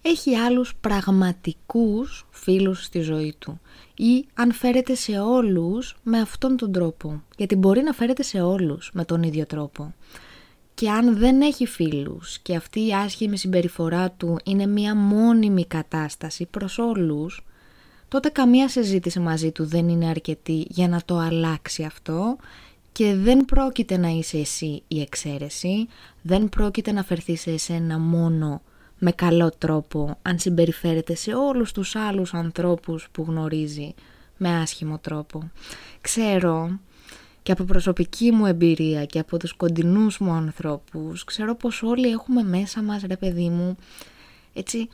έχει 0.02 0.36
άλλους 0.36 0.74
πραγματικούς 0.80 2.26
φίλους 2.30 2.84
στη 2.84 3.00
ζωή 3.00 3.34
του 3.38 3.60
ή 3.96 4.26
αν 4.34 4.52
φέρεται 4.52 4.94
σε 4.94 5.18
όλους 5.18 5.96
με 6.02 6.20
αυτόν 6.20 6.56
τον 6.56 6.72
τρόπο. 6.72 7.22
Γιατί 7.36 7.54
μπορεί 7.56 7.82
να 7.82 7.92
φέρεται 7.92 8.22
σε 8.22 8.40
όλους 8.40 8.90
με 8.94 9.04
τον 9.04 9.22
ίδιο 9.22 9.46
τρόπο. 9.46 9.94
Και 10.74 10.90
αν 10.90 11.18
δεν 11.18 11.40
έχει 11.40 11.66
φίλους 11.66 12.38
και 12.38 12.56
αυτή 12.56 12.86
η 12.86 12.94
άσχημη 12.94 13.38
συμπεριφορά 13.38 14.10
του 14.10 14.38
είναι 14.44 14.66
μία 14.66 14.94
μόνιμη 14.94 15.66
κατάσταση 15.66 16.46
προς 16.50 16.78
όλους, 16.78 17.44
τότε 18.08 18.28
καμία 18.28 18.68
συζήτηση 18.68 19.20
μαζί 19.20 19.50
του 19.50 19.64
δεν 19.64 19.88
είναι 19.88 20.08
αρκετή 20.08 20.66
για 20.68 20.88
να 20.88 21.00
το 21.04 21.18
αλλάξει 21.18 21.84
αυτό 21.84 22.36
και 22.96 23.14
δεν 23.14 23.44
πρόκειται 23.44 23.96
να 23.96 24.08
είσαι 24.08 24.38
εσύ 24.38 24.82
η 24.88 25.00
εξαίρεση, 25.00 25.88
δεν 26.22 26.48
πρόκειται 26.48 26.92
να 26.92 27.02
φερθεί 27.02 27.36
σε 27.36 27.50
εσένα 27.50 27.98
μόνο 27.98 28.62
με 28.98 29.12
καλό 29.12 29.50
τρόπο 29.58 30.18
αν 30.22 30.38
συμπεριφέρεται 30.38 31.14
σε 31.14 31.34
όλους 31.34 31.72
τους 31.72 31.96
άλλους 31.96 32.34
ανθρώπους 32.34 33.08
που 33.12 33.24
γνωρίζει 33.28 33.94
με 34.36 34.56
άσχημο 34.56 34.98
τρόπο. 34.98 35.50
Ξέρω 36.00 36.78
και 37.42 37.52
από 37.52 37.64
προσωπική 37.64 38.32
μου 38.32 38.46
εμπειρία 38.46 39.04
και 39.04 39.18
από 39.18 39.36
τους 39.36 39.52
κοντινούς 39.52 40.18
μου 40.18 40.32
ανθρώπους, 40.32 41.24
ξέρω 41.24 41.54
πως 41.54 41.82
όλοι 41.82 42.10
έχουμε 42.10 42.42
μέσα 42.42 42.82
μας 42.82 43.02
ρε 43.06 43.16
παιδί 43.16 43.48
μου 43.48 43.76
έτσι 44.52 44.88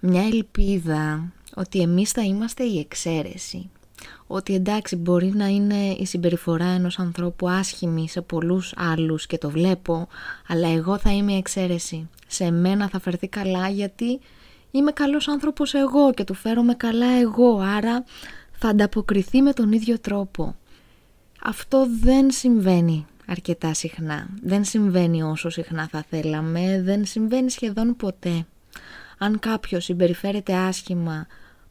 μια 0.00 0.22
ελπίδα 0.22 1.32
ότι 1.54 1.80
εμείς 1.80 2.10
θα 2.10 2.22
είμαστε 2.22 2.64
η 2.64 2.78
εξαίρεση 2.78 3.70
ότι 4.30 4.54
εντάξει 4.54 4.96
μπορεί 4.96 5.32
να 5.34 5.46
είναι 5.46 5.96
η 5.98 6.06
συμπεριφορά 6.06 6.64
ενός 6.66 6.98
ανθρώπου 6.98 7.48
άσχημη 7.48 8.08
σε 8.08 8.20
πολλούς 8.20 8.74
άλλους 8.76 9.26
και 9.26 9.38
το 9.38 9.50
βλέπω, 9.50 10.08
αλλά 10.48 10.68
εγώ 10.68 10.98
θα 10.98 11.12
είμαι 11.12 11.32
η 11.32 11.36
εξαίρεση. 11.36 12.08
Σε 12.26 12.50
μένα 12.50 12.88
θα 12.88 13.00
φερθεί 13.00 13.28
καλά 13.28 13.68
γιατί 13.68 14.20
είμαι 14.70 14.90
καλός 14.90 15.28
άνθρωπος 15.28 15.74
εγώ 15.74 16.12
και 16.12 16.24
του 16.24 16.34
φέρομαι 16.34 16.74
καλά 16.74 17.18
εγώ, 17.20 17.58
άρα 17.58 18.04
θα 18.52 18.68
ανταποκριθεί 18.68 19.42
με 19.42 19.52
τον 19.52 19.72
ίδιο 19.72 19.98
τρόπο. 19.98 20.54
Αυτό 21.42 21.86
δεν 22.02 22.30
συμβαίνει 22.30 23.06
αρκετά 23.26 23.74
συχνά. 23.74 24.28
Δεν 24.42 24.64
συμβαίνει 24.64 25.22
όσο 25.22 25.50
συχνά 25.50 25.88
θα 25.88 26.04
θέλαμε, 26.08 26.82
δεν 26.82 27.04
συμβαίνει 27.04 27.50
σχεδόν 27.50 27.96
ποτέ. 27.96 28.46
Αν 29.18 29.38
κάποιος 29.38 29.84
συμπεριφέρεται 29.84 30.54
άσχημα 30.54 31.26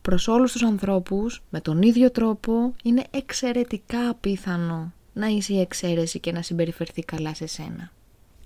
προς 0.07 0.27
όλους 0.27 0.51
τους 0.51 0.63
ανθρώπους 0.63 1.41
με 1.49 1.61
τον 1.61 1.81
ίδιο 1.81 2.11
τρόπο 2.11 2.73
είναι 2.83 3.03
εξαιρετικά 3.11 4.09
απίθανο 4.09 4.93
να 5.13 5.27
είσαι 5.27 5.53
η 5.53 5.59
εξαίρεση 5.59 6.19
και 6.19 6.31
να 6.31 6.41
συμπεριφερθεί 6.41 7.01
καλά 7.01 7.33
σε 7.33 7.47
σένα. 7.47 7.91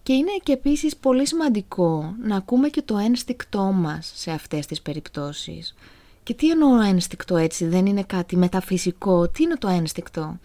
Και 0.03 0.13
είναι 0.13 0.31
και 0.43 0.51
επίσης 0.51 0.97
πολύ 0.97 1.27
σημαντικό 1.27 2.15
να 2.23 2.35
ακούμε 2.35 2.69
και 2.69 2.81
το 2.81 2.97
ένστικτό 2.97 3.61
μας 3.61 4.11
σε 4.15 4.31
αυτές 4.31 4.65
τις 4.65 4.81
περιπτώσεις. 4.81 5.75
Και 6.23 6.33
τι 6.33 6.49
εννοώ 6.49 6.81
ένστικτο 6.81 7.37
έτσι, 7.37 7.65
δεν 7.65 7.85
είναι 7.85 8.03
κάτι 8.03 8.37
μεταφυσικό, 8.37 9.27
τι 9.27 9.43
είναι 9.43 9.57
το 9.57 9.67
ένστικτο; 9.67 10.39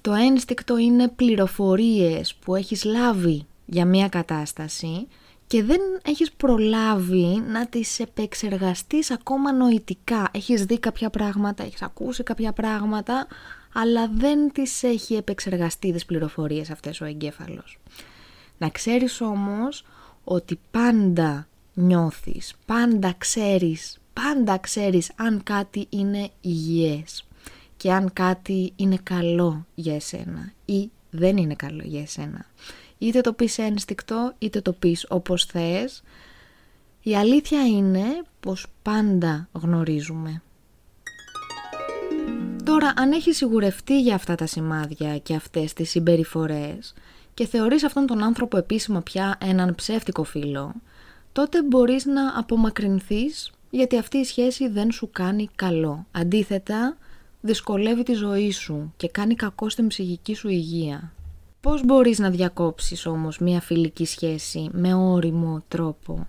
Το 0.00 0.12
ένστικτο 0.12 0.78
είναι 0.78 1.08
πληροφορίες 1.08 2.34
που 2.34 2.54
έχεις 2.54 2.84
λάβει 2.84 3.46
για 3.66 3.84
μια 3.84 4.08
κατάσταση 4.08 5.06
και 5.48 5.62
δεν 5.62 5.80
έχεις 6.04 6.32
προλάβει 6.32 7.42
να 7.46 7.66
τις 7.66 7.98
επεξεργαστείς 8.00 9.10
ακόμα 9.10 9.52
νοητικά. 9.52 10.28
Έχεις 10.32 10.64
δει 10.64 10.78
κάποια 10.78 11.10
πράγματα, 11.10 11.64
έχεις 11.64 11.82
ακούσει 11.82 12.22
κάποια 12.22 12.52
πράγματα, 12.52 13.26
αλλά 13.72 14.08
δεν 14.14 14.52
τις 14.52 14.82
έχει 14.82 15.14
επεξεργαστεί 15.14 15.92
τις 15.92 16.04
πληροφορίες 16.04 16.70
αυτές 16.70 17.00
ο 17.00 17.04
εγκέφαλος. 17.04 17.78
Να 18.58 18.68
ξέρεις 18.68 19.20
όμως 19.20 19.84
ότι 20.24 20.58
πάντα 20.70 21.48
νιώθεις, 21.74 22.54
πάντα 22.66 23.14
ξέρεις, 23.18 23.98
πάντα 24.12 24.58
ξέρεις 24.58 25.12
αν 25.16 25.42
κάτι 25.42 25.86
είναι 25.88 26.30
υγιές 26.40 27.24
και 27.76 27.92
αν 27.92 28.12
κάτι 28.12 28.72
είναι 28.76 28.98
καλό 29.02 29.66
για 29.74 29.94
εσένα 29.94 30.52
ή 30.64 30.90
δεν 31.10 31.36
είναι 31.36 31.54
καλό 31.54 31.82
για 31.84 32.00
εσένα. 32.00 32.46
Είτε 32.98 33.20
το 33.20 33.32
πεις 33.32 33.58
ένστικτο, 33.58 34.34
είτε 34.38 34.60
το 34.60 34.72
πεις 34.72 35.06
όπως 35.08 35.44
θες. 35.44 36.02
Η 37.02 37.16
αλήθεια 37.16 37.66
είναι 37.66 38.04
πως 38.40 38.66
πάντα 38.82 39.48
γνωρίζουμε. 39.52 40.42
Τώρα, 42.64 42.92
αν 42.96 43.12
έχεις 43.12 43.36
σιγουρευτεί 43.36 44.00
για 44.00 44.14
αυτά 44.14 44.34
τα 44.34 44.46
σημάδια 44.46 45.18
και 45.18 45.34
αυτές 45.34 45.72
τις 45.72 45.90
συμπεριφορές 45.90 46.94
και 47.34 47.46
θεωρείς 47.46 47.84
αυτόν 47.84 48.06
τον 48.06 48.22
άνθρωπο 48.22 48.56
επίσημα 48.56 49.00
πια 49.02 49.38
έναν 49.40 49.74
ψεύτικο 49.74 50.24
φίλο, 50.24 50.74
τότε 51.32 51.62
μπορείς 51.62 52.04
να 52.04 52.38
απομακρυνθείς 52.38 53.52
γιατί 53.70 53.98
αυτή 53.98 54.18
η 54.18 54.24
σχέση 54.24 54.68
δεν 54.68 54.92
σου 54.92 55.10
κάνει 55.12 55.48
καλό. 55.54 56.06
Αντίθετα, 56.10 56.96
δυσκολεύει 57.40 58.02
τη 58.02 58.12
ζωή 58.12 58.50
σου 58.50 58.92
και 58.96 59.08
κάνει 59.08 59.34
κακό 59.34 59.68
στην 59.68 59.86
ψυχική 59.86 60.34
σου 60.34 60.48
υγεία. 60.48 61.12
Πώς 61.60 61.84
μπορείς 61.84 62.18
να 62.18 62.30
διακόψεις 62.30 63.06
όμως 63.06 63.38
μια 63.38 63.60
φιλική 63.60 64.04
σχέση 64.06 64.68
με 64.72 64.94
όριμο 64.94 65.62
τρόπο; 65.68 66.28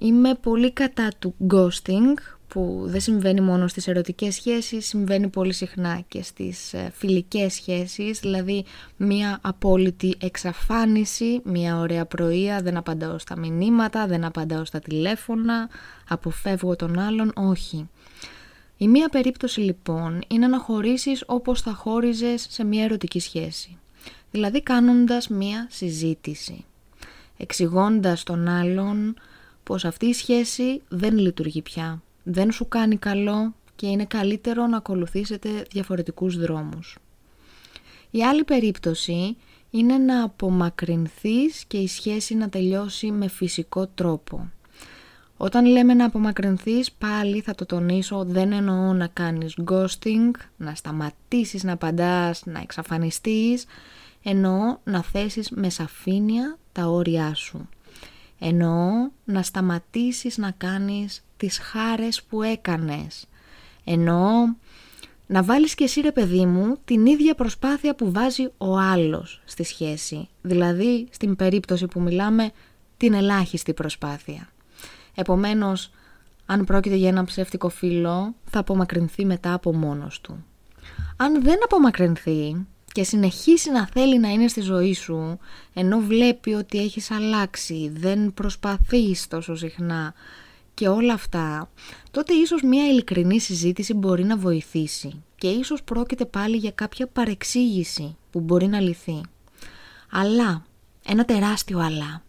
Είμαι 0.00 0.34
πολύ 0.34 0.72
κατά 0.72 1.08
του 1.18 1.34
ghosting 1.50 2.14
που 2.48 2.82
δεν 2.86 3.00
συμβαίνει 3.00 3.40
μόνο 3.40 3.68
στις 3.68 3.88
ερωτικές 3.88 4.34
σχέσεις, 4.34 4.86
συμβαίνει 4.86 5.28
πολύ 5.28 5.52
συχνά 5.52 6.00
και 6.08 6.22
στις 6.22 6.72
ε, 6.74 6.90
φιλικές 6.94 7.54
σχέσεις, 7.54 8.20
δηλαδή 8.20 8.64
μια 8.96 9.38
απόλυτη 9.42 10.14
εξαφάνιση, 10.18 11.40
μια 11.44 11.78
ωραία 11.78 12.06
πρωία, 12.06 12.60
δεν 12.62 12.76
απαντάω 12.76 13.18
στα 13.18 13.38
μηνύματα, 13.38 14.06
δεν 14.06 14.24
απαντάω 14.24 14.64
στα 14.64 14.78
τηλέφωνα, 14.78 15.68
αποφεύγω 16.08 16.76
τον 16.76 16.98
άλλον, 16.98 17.32
όχι. 17.36 17.88
Η 18.76 18.88
μία 18.88 19.08
περίπτωση 19.08 19.60
λοιπόν 19.60 20.20
είναι 20.28 20.46
να 20.46 20.58
χωρίσεις 20.58 21.24
όπως 21.26 21.60
θα 21.62 21.72
χώριζες 21.72 22.46
σε 22.50 22.64
μια 22.64 22.84
ερωτική 22.84 23.20
σχέση. 23.20 23.78
Δηλαδή 24.30 24.62
κάνοντας 24.62 25.28
μια 25.28 25.66
συζήτηση. 25.70 26.64
Εξηγώντας 27.36 28.22
τον 28.22 28.48
άλλον 28.48 29.14
πως 29.62 29.84
αυτή 29.84 30.06
η 30.06 30.12
σχέση 30.12 30.82
δεν 30.88 31.18
λειτουργεί 31.18 31.62
πια. 31.62 32.02
Δεν 32.22 32.52
σου 32.52 32.68
κάνει 32.68 32.96
καλό 32.96 33.54
και 33.76 33.86
είναι 33.86 34.04
καλύτερο 34.04 34.66
να 34.66 34.76
ακολουθήσετε 34.76 35.48
διαφορετικούς 35.70 36.38
δρόμους. 36.38 36.98
Η 38.10 38.24
άλλη 38.24 38.44
περίπτωση 38.44 39.36
είναι 39.70 39.98
να 39.98 40.22
απομακρυνθείς 40.22 41.64
και 41.64 41.76
η 41.76 41.88
σχέση 41.88 42.34
να 42.34 42.48
τελειώσει 42.48 43.10
με 43.10 43.28
φυσικό 43.28 43.86
τρόπο. 43.86 44.50
Όταν 45.36 45.64
λέμε 45.66 45.94
να 45.94 46.04
απομακρυνθείς 46.04 46.92
πάλι 46.92 47.40
θα 47.40 47.54
το 47.54 47.66
τονίσω 47.66 48.24
δεν 48.24 48.52
εννοώ 48.52 48.92
να 48.92 49.06
κάνεις 49.06 49.56
ghosting, 49.70 50.30
να 50.56 50.74
σταματήσεις 50.74 51.64
να 51.64 51.72
απαντάς, 51.72 52.42
να 52.46 52.60
εξαφανιστείς, 52.60 53.64
εννοώ 54.30 54.78
να 54.84 55.02
θέσεις 55.02 55.50
με 55.50 55.70
σαφήνεια 55.70 56.58
τα 56.72 56.86
όρια 56.86 57.34
σου. 57.34 57.68
Εννοώ 58.38 58.90
να 59.24 59.42
σταματήσεις 59.42 60.38
να 60.38 60.50
κάνεις 60.50 61.24
τις 61.36 61.58
χάρες 61.58 62.22
που 62.22 62.42
έκανες. 62.42 63.26
Εννοώ 63.84 64.30
να 65.26 65.42
βάλεις 65.42 65.74
και 65.74 65.84
εσύ 65.84 66.00
ρε 66.00 66.12
παιδί 66.12 66.46
μου 66.46 66.76
την 66.84 67.06
ίδια 67.06 67.34
προσπάθεια 67.34 67.94
που 67.94 68.12
βάζει 68.12 68.48
ο 68.58 68.76
άλλος 68.76 69.42
στη 69.44 69.62
σχέση. 69.62 70.28
Δηλαδή 70.42 71.08
στην 71.10 71.36
περίπτωση 71.36 71.86
που 71.86 72.00
μιλάμε 72.00 72.50
την 72.96 73.14
ελάχιστη 73.14 73.74
προσπάθεια. 73.74 74.48
Επομένως, 75.14 75.90
αν 76.46 76.64
πρόκειται 76.64 76.94
για 76.94 77.08
ένα 77.08 77.24
ψεύτικο 77.24 77.68
φίλο, 77.68 78.34
θα 78.44 78.58
απομακρυνθεί 78.58 79.24
μετά 79.24 79.52
από 79.52 79.74
μόνος 79.74 80.20
του. 80.20 80.44
Αν 81.16 81.42
δεν 81.42 81.58
απομακρυνθεί 81.64 82.66
και 82.98 83.04
συνεχίσει 83.04 83.70
να 83.70 83.86
θέλει 83.86 84.18
να 84.18 84.28
είναι 84.28 84.48
στη 84.48 84.60
ζωή 84.60 84.94
σου, 84.94 85.38
ενώ 85.74 86.00
βλέπει 86.00 86.54
ότι 86.54 86.78
έχεις 86.78 87.10
αλλάξει, 87.10 87.92
δεν 87.94 88.34
προσπαθείς 88.34 89.28
τόσο 89.28 89.54
συχνά 89.54 90.14
και 90.74 90.88
όλα 90.88 91.12
αυτά, 91.12 91.70
τότε 92.10 92.34
ίσως 92.34 92.62
μια 92.62 92.86
ειλικρινή 92.86 93.40
συζήτηση 93.40 93.94
μπορεί 93.94 94.24
να 94.24 94.36
βοηθήσει 94.36 95.22
και 95.36 95.48
ίσως 95.48 95.82
πρόκειται 95.82 96.24
πάλι 96.24 96.56
για 96.56 96.70
κάποια 96.70 97.06
παρεξήγηση 97.06 98.16
που 98.30 98.40
μπορεί 98.40 98.66
να 98.66 98.80
λυθεί. 98.80 99.20
Αλλά, 100.10 100.64
ένα 101.06 101.24
τεράστιο 101.24 101.78
αλλά, 101.78 102.22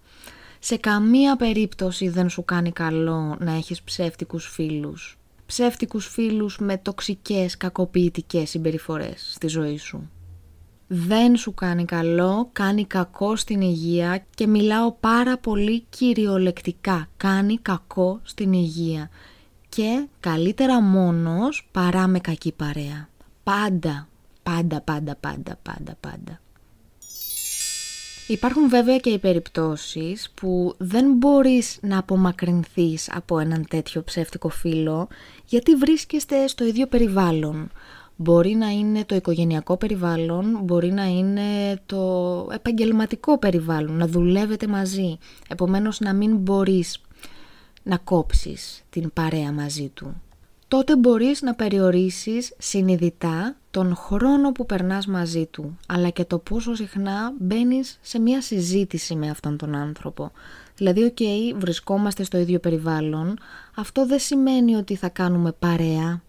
σε 0.60 0.78
καμία 0.78 1.36
περίπτωση 1.36 2.10
δεν 2.10 2.30
σου 2.30 2.46
κάνει 2.46 2.72
καλό 2.72 3.38
να 3.40 3.54
έχεις 3.54 3.82
ψεύτικους 3.82 4.48
φίλους. 4.48 5.18
Ψεύτικους 5.46 6.08
φίλους 6.08 6.58
με 6.60 6.78
τοξικές, 6.78 7.58
κακοποιητικές 7.58 8.50
συμπεριφορές 8.50 9.32
στη 9.34 9.48
ζωή 9.48 9.78
σου. 9.78 10.10
Δεν 10.91 11.36
σου 11.36 11.54
κάνει 11.54 11.86
καλό, 11.86 12.49
κάνει 12.54 12.86
κακό 12.86 13.36
στην 13.36 13.62
υγεία 13.62 14.25
και 14.36 14.47
μιλάω 14.47 14.91
πάρα 14.91 15.38
πολύ 15.38 15.84
κυριολεκτικά. 15.89 17.08
Κάνει 17.17 17.58
κακό 17.58 18.19
στην 18.23 18.54
υγεία 18.54 19.10
και 19.69 20.08
καλύτερα 20.19 20.82
μόνος 20.82 21.69
παρά 21.71 22.08
με 22.08 22.19
κακή 22.19 22.52
παρέα. 22.52 23.10
Πάντα, 23.43 24.08
πάντα, 24.43 24.82
πάντα, 24.82 25.15
πάντα, 25.15 25.60
πάντα, 25.62 25.95
πάντα. 25.99 26.39
Υπάρχουν 28.28 28.69
βέβαια 28.69 28.97
και 28.97 29.10
οι 29.10 29.19
περιπτώσεις 29.19 30.32
που 30.36 30.75
δεν 30.78 31.13
μπορείς 31.13 31.78
να 31.82 31.97
απομακρυνθείς 31.97 33.10
από 33.13 33.39
έναν 33.39 33.65
τέτοιο 33.69 34.04
ψεύτικο 34.04 34.49
φίλο 34.49 35.08
γιατί 35.45 35.75
βρίσκεστε 35.75 36.47
στο 36.47 36.65
ίδιο 36.65 36.88
περιβάλλον. 36.88 37.71
Μπορεί 38.22 38.56
να 38.56 38.70
είναι 38.70 39.06
το 39.06 39.16
οικογενειακό 39.16 39.78
περιβάλλον, 39.78 40.60
μπορεί 40.64 40.92
να 40.92 41.06
είναι 41.06 41.80
το 41.86 42.48
επαγγελματικό 42.52 43.38
περιβάλλον, 43.38 43.98
να 43.98 44.08
δουλεύετε 44.08 44.68
μαζί. 44.68 45.18
Επομένως 45.48 46.00
να 46.00 46.14
μην 46.14 46.36
μπορείς 46.36 47.02
να 47.84 47.98
κόψεις 47.98 48.84
την 48.90 49.12
παρέα 49.14 49.52
μαζί 49.52 49.92
του 49.94 50.22
τότε 50.70 50.96
μπορείς 50.96 51.42
να 51.42 51.56
περιορίσεις 51.56 52.54
συνειδητά 52.58 53.56
τον 53.72 53.96
χρόνο 53.96 54.52
που 54.52 54.66
περνάς 54.66 55.08
μαζί 55.08 55.46
του, 55.46 55.78
αλλά 55.88 56.10
και 56.10 56.26
το 56.26 56.38
πόσο 56.38 56.76
συχνά 56.76 57.34
μπαίνεις 57.40 58.00
σε 58.02 58.20
μια 58.20 58.42
συζήτηση 58.42 59.16
με 59.16 59.30
αυτόν 59.30 59.58
τον 59.58 59.76
άνθρωπο. 59.76 60.32
Δηλαδή, 60.76 61.04
οκ, 61.04 61.18
βρισκόμαστε 61.60 62.24
στο 62.24 62.38
ίδιο 62.38 62.60
περιβάλλον, 62.60 63.38
αυτό 63.76 64.06
δεν 64.06 64.20
σημαίνει 64.20 64.76
ότι 64.76 64.96
θα 64.96 65.10
κάνουμε 65.10 65.52
παρέα, 65.52 66.22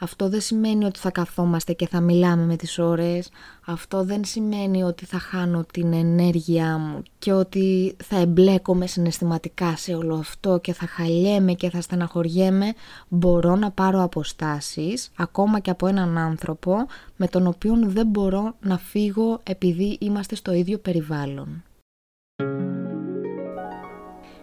αυτό 0.00 0.28
δεν 0.28 0.40
σημαίνει 0.40 0.84
ότι 0.84 0.98
θα 0.98 1.10
καθόμαστε 1.10 1.72
και 1.72 1.88
θα 1.88 2.00
μιλάμε 2.00 2.44
με 2.44 2.56
τις 2.56 2.78
ώρες. 2.78 3.30
Αυτό 3.66 4.04
δεν 4.04 4.24
σημαίνει 4.24 4.82
ότι 4.82 5.04
θα 5.04 5.18
χάνω 5.18 5.64
την 5.72 5.92
ενέργειά 5.92 6.78
μου 6.78 7.02
και 7.18 7.32
ότι 7.32 7.96
θα 8.04 8.16
εμπλέκομαι 8.16 8.86
συναισθηματικά 8.86 9.76
σε 9.76 9.94
όλο 9.94 10.14
αυτό 10.14 10.58
και 10.58 10.72
θα 10.72 10.86
χαλιέμαι 10.86 11.52
και 11.52 11.70
θα 11.70 11.80
στεναχωριέμαι. 11.80 12.72
Μπορώ 13.08 13.56
να 13.56 13.70
πάρω 13.70 14.02
αποστάσεις 14.02 15.10
ακόμα 15.16 15.58
και 15.60 15.70
από 15.70 15.86
έναν 15.86 16.18
άνθρωπο 16.18 16.76
με 17.16 17.26
τον 17.26 17.46
οποίο 17.46 17.78
δεν 17.82 18.06
μπορώ 18.06 18.54
να 18.60 18.78
φύγω 18.78 19.40
επειδή 19.42 19.96
είμαστε 20.00 20.34
στο 20.34 20.52
ίδιο 20.52 20.78
περιβάλλον. 20.78 21.62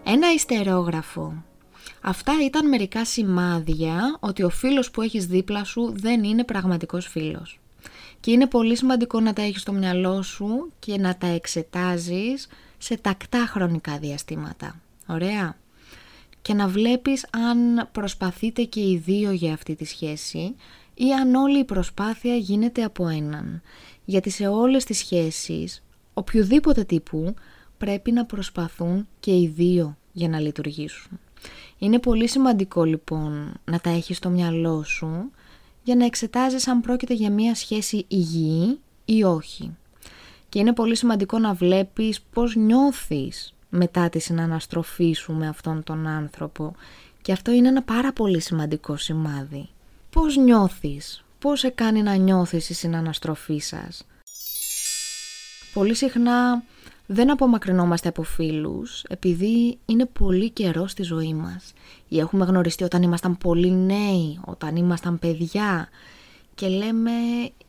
Ένα 0.04 0.34
ιστερόγραφο 0.34 1.44
Αυτά 2.08 2.34
ήταν 2.46 2.68
μερικά 2.68 3.06
σημάδια 3.06 4.18
ότι 4.20 4.44
ο 4.44 4.50
φίλος 4.50 4.92
που 4.92 5.02
έχεις 5.02 5.26
δίπλα 5.26 5.64
σου 5.64 5.94
δεν 5.96 6.24
είναι 6.24 6.44
πραγματικός 6.44 7.08
φίλος. 7.08 7.60
Και 8.20 8.32
είναι 8.32 8.48
πολύ 8.48 8.76
σημαντικό 8.76 9.20
να 9.20 9.34
τα 9.34 9.42
έχεις 9.42 9.62
στο 9.62 9.72
μυαλό 9.72 10.22
σου 10.22 10.72
και 10.80 10.98
να 10.98 11.18
τα 11.18 11.28
εξετάζεις 11.28 12.48
σε 12.78 12.98
τακτά 12.98 13.46
χρονικά 13.48 13.98
διαστήματα. 13.98 14.82
Ωραία. 15.08 15.58
Και 16.42 16.54
να 16.54 16.68
βλέπεις 16.68 17.26
αν 17.32 17.90
προσπαθείτε 17.92 18.64
και 18.64 18.80
οι 18.80 18.98
δύο 19.06 19.32
για 19.32 19.54
αυτή 19.54 19.76
τη 19.76 19.86
σχέση 19.86 20.56
ή 20.94 21.14
αν 21.14 21.36
όλη 21.36 21.60
η 21.60 21.66
προσπάθεια 21.66 22.36
γίνεται 22.36 22.84
από 22.84 23.08
έναν. 23.08 23.62
Γιατί 24.06 24.30
σε 24.30 24.48
όλες 24.48 24.84
τις 24.84 24.98
σχέσεις, 24.98 25.84
οποιοδήποτε 26.14 26.84
τύπου, 26.84 27.34
πρέπει 27.78 28.12
να 28.12 28.26
προσπαθούν 28.26 29.08
και 29.20 29.32
οι 29.32 29.48
δύο 29.56 29.98
για 30.12 30.30
να 30.30 30.40
λειτουργήσουν. 30.40 31.20
Είναι 31.78 32.00
πολύ 32.00 32.28
σημαντικό 32.28 32.84
λοιπόν 32.84 33.54
να 33.66 33.80
τα 33.80 33.90
έχεις 33.90 34.18
στο 34.18 34.30
μυαλό 34.30 34.84
σου 34.84 35.32
για 35.84 35.96
να 35.96 36.06
εξετάζεις 36.06 36.68
αν 36.68 36.82
πρόκειται 36.82 37.14
για 37.14 37.32
μια 37.32 37.56
σχέση 37.56 38.06
υγιή 38.08 38.80
ή 39.06 39.24
όχι. 39.24 39.76
Και 40.50 40.60
είναι 40.60 40.74
πολύ 40.74 40.96
σημαντικό 40.96 41.40
να 41.40 41.54
βλέπεις 41.54 42.22
πώς 42.22 42.56
νιώθεις 42.56 43.54
μετά 43.70 44.10
τη 44.10 44.20
συναναστροφή 44.20 45.14
σου 45.14 45.34
με 45.34 45.48
αυτόν 45.48 45.84
τον 45.84 46.08
άνθρωπο. 46.08 46.76
Και 47.22 47.32
αυτό 47.32 47.52
είναι 47.52 47.68
ένα 47.68 47.84
πάρα 47.84 48.14
πολύ 48.14 48.42
σημαντικό 48.42 48.98
σημάδι. 48.98 49.70
Πώς 50.10 50.38
νιώθεις; 50.38 51.24
Πώς 51.40 51.60
σε 51.60 51.70
κάνει 51.70 52.02
να 52.02 52.16
νιώθεις 52.16 52.70
η 52.70 52.74
συναναστροφή 52.74 53.58
σας; 53.58 54.06
Πολύ 55.74 55.96
συχνά 55.96 56.64
δεν 57.06 57.32
απομακρυνόμαστε 57.32 58.10
από 58.10 58.24
φίλους 58.24 59.04
επειδή 59.08 59.78
είναι 59.86 60.06
πολύ 60.06 60.50
καιρό 60.50 60.88
στη 60.88 61.04
ζωή 61.04 61.34
μας 61.34 61.74
ή 62.08 62.20
έχουμε 62.20 62.46
γνωριστεί 62.46 62.84
όταν 62.84 63.02
ήμασταν 63.02 63.38
πολύ 63.38 63.72
νέοι, 63.72 64.40
όταν 64.46 64.76
ήμασταν 64.76 65.20
παιδιά 65.20 65.90
και 66.56 66.68
λέμε 66.68 67.12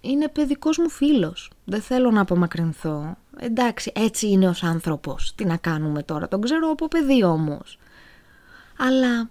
είναι 0.01 0.29
παιδικός 0.29 0.79
μου 0.79 0.89
φίλος, 0.89 1.51
δεν 1.65 1.81
θέλω 1.81 2.11
να 2.11 2.21
απομακρυνθώ. 2.21 3.17
Εντάξει, 3.39 3.93
έτσι 3.95 4.29
είναι 4.29 4.49
ως 4.49 4.63
άνθρωπος, 4.63 5.35
τι 5.35 5.45
να 5.45 5.57
κάνουμε 5.57 6.03
τώρα, 6.03 6.29
τον 6.29 6.41
ξέρω 6.41 6.71
από 6.71 6.89
παιδί 6.89 7.25
όμως. 7.25 7.79
Αλλά 8.79 9.31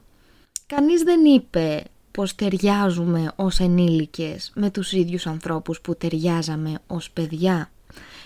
κανείς 0.67 1.01
δεν 1.01 1.25
είπε 1.25 1.83
πως 2.11 2.35
ταιριάζουμε 2.35 3.31
ως 3.35 3.59
ενήλικες 3.59 4.51
με 4.55 4.69
τους 4.69 4.91
ίδιους 4.91 5.27
ανθρώπους 5.27 5.81
που 5.81 5.95
ταιριάζαμε 5.95 6.79
ως 6.87 7.11
παιδιά 7.11 7.69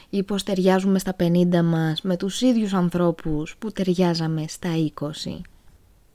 ή 0.10 0.24
πως 0.24 0.44
ταιριάζουμε 0.44 1.00
στα 1.00 1.16
50 1.20 1.62
μας 1.64 2.02
με 2.02 2.18
τους 2.18 2.42
ίδιους 2.42 2.74
ανθρώπους 2.74 3.56
που 3.60 3.72
ταιριάζαμε 3.72 4.46
στα 4.48 4.70
20. 5.00 5.42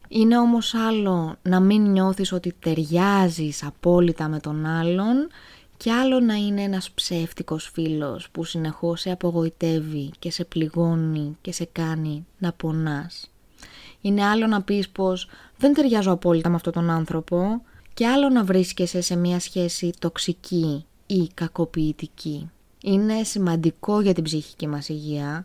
Είναι 0.08 0.38
όμως 0.38 0.74
άλλο 0.74 1.36
να 1.42 1.60
μην 1.60 1.82
νιώθεις 1.82 2.32
ότι 2.32 2.54
ταιριάζεις 2.58 3.62
απόλυτα 3.64 4.28
με 4.28 4.38
τον 4.40 4.66
άλλον 4.66 5.28
και 5.76 5.92
άλλο 5.92 6.20
να 6.20 6.34
είναι 6.34 6.62
ένας 6.62 6.90
ψεύτικος 6.90 7.70
φίλος 7.72 8.30
που 8.30 8.44
συνεχώς 8.44 9.00
σε 9.00 9.10
απογοητεύει 9.10 10.10
και 10.18 10.30
σε 10.30 10.44
πληγώνει 10.44 11.36
και 11.40 11.52
σε 11.52 11.68
κάνει 11.72 12.26
να 12.38 12.52
πονάς. 12.52 13.30
Είναι 14.00 14.24
άλλο 14.24 14.46
να 14.46 14.62
πεις 14.62 14.88
πως 14.88 15.28
δεν 15.56 15.74
ταιριάζω 15.74 16.12
απόλυτα 16.12 16.48
με 16.48 16.54
αυτόν 16.54 16.72
τον 16.72 16.90
άνθρωπο 16.90 17.62
και 17.94 18.06
άλλο 18.06 18.28
να 18.28 18.44
βρίσκεσαι 18.44 19.00
σε 19.00 19.16
μια 19.16 19.40
σχέση 19.40 19.92
τοξική 19.98 20.84
ή 21.06 21.28
κακοποιητική. 21.34 22.50
Είναι 22.86 23.22
σημαντικό 23.22 24.00
για 24.00 24.14
την 24.14 24.24
ψυχική 24.24 24.66
μας 24.66 24.88
υγεία 24.88 25.44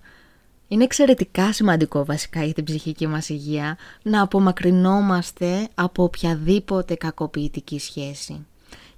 είναι 0.72 0.84
εξαιρετικά 0.84 1.54
σημαντικό 1.54 2.06
βασικά 2.06 2.44
για 2.44 2.54
την 2.54 2.64
ψυχική 2.64 3.08
μας 3.08 3.30
υγεία 3.30 3.78
να 4.02 4.22
απομακρυνόμαστε 4.22 5.68
από 5.76 6.04
οποιαδήποτε 6.04 6.96
κακοποιητική 6.96 7.80
σχέση. 7.80 8.46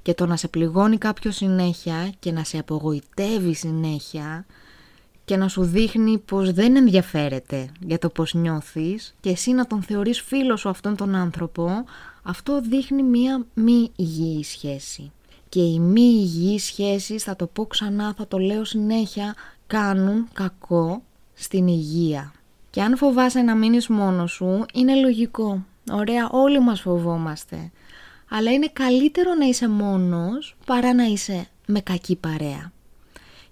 Και 0.02 0.14
το 0.14 0.26
να 0.26 0.36
σε 0.36 0.48
πληγώνει 0.48 0.98
κάποιος 0.98 1.36
συνέχεια 1.36 2.12
και 2.20 2.32
να 2.32 2.44
σε 2.44 2.58
απογοητεύει 2.58 3.54
συνέχεια 3.54 4.46
και 5.26 5.38
να 5.38 5.48
σου 5.48 5.64
δείχνει 5.64 6.18
πως 6.18 6.52
δεν 6.52 6.76
ενδιαφέρεται 6.76 7.70
για 7.80 8.00
το 8.00 8.10
πως 8.10 8.34
νιώθεις 8.34 9.16
και 9.20 9.30
εσύ 9.30 9.52
να 9.52 9.68
τον 9.68 9.82
θεωρείς 9.82 10.22
φίλος 10.22 10.60
σου 10.60 10.70
αυτόν 10.70 10.96
τον 10.96 11.16
άνθρωπο, 11.16 11.70
αυτό 12.24 12.62
δείχνει 12.62 13.04
μία 13.04 13.46
μη 13.54 13.92
υγιή 13.96 14.44
σχέση. 14.44 15.12
Και 15.52 15.62
οι 15.62 15.80
μη 15.80 16.02
υγιείς 16.02 16.64
σχέσεις, 16.64 17.24
θα 17.24 17.36
το 17.36 17.48
πω 17.48 17.66
ξανά, 17.66 18.14
θα 18.18 18.28
το 18.28 18.38
λέω 18.38 18.64
συνέχεια, 18.64 19.36
κάνουν 19.68 20.28
κακό 20.34 21.04
στην 21.34 21.68
υγεία. 21.68 22.34
Και 22.70 22.82
αν 22.82 22.98
φοβάσαι 22.98 23.42
να 23.42 23.56
μείνεις 23.56 23.88
μόνος 23.88 24.32
σου, 24.32 24.66
είναι 24.74 24.96
λογικό. 24.96 25.66
Ωραία, 25.92 26.30
όλοι 26.30 26.60
μας 26.60 26.82
φοβόμαστε. 26.82 27.72
Αλλά 28.30 28.52
είναι 28.52 28.70
καλύτερο 28.74 29.34
να 29.34 29.46
είσαι 29.46 29.70
μόνος 29.70 30.56
παρά 30.66 30.94
να 30.94 31.04
είσαι 31.04 31.48
με 31.68 31.80
κακή 31.80 32.16
παρέα. 32.16 32.72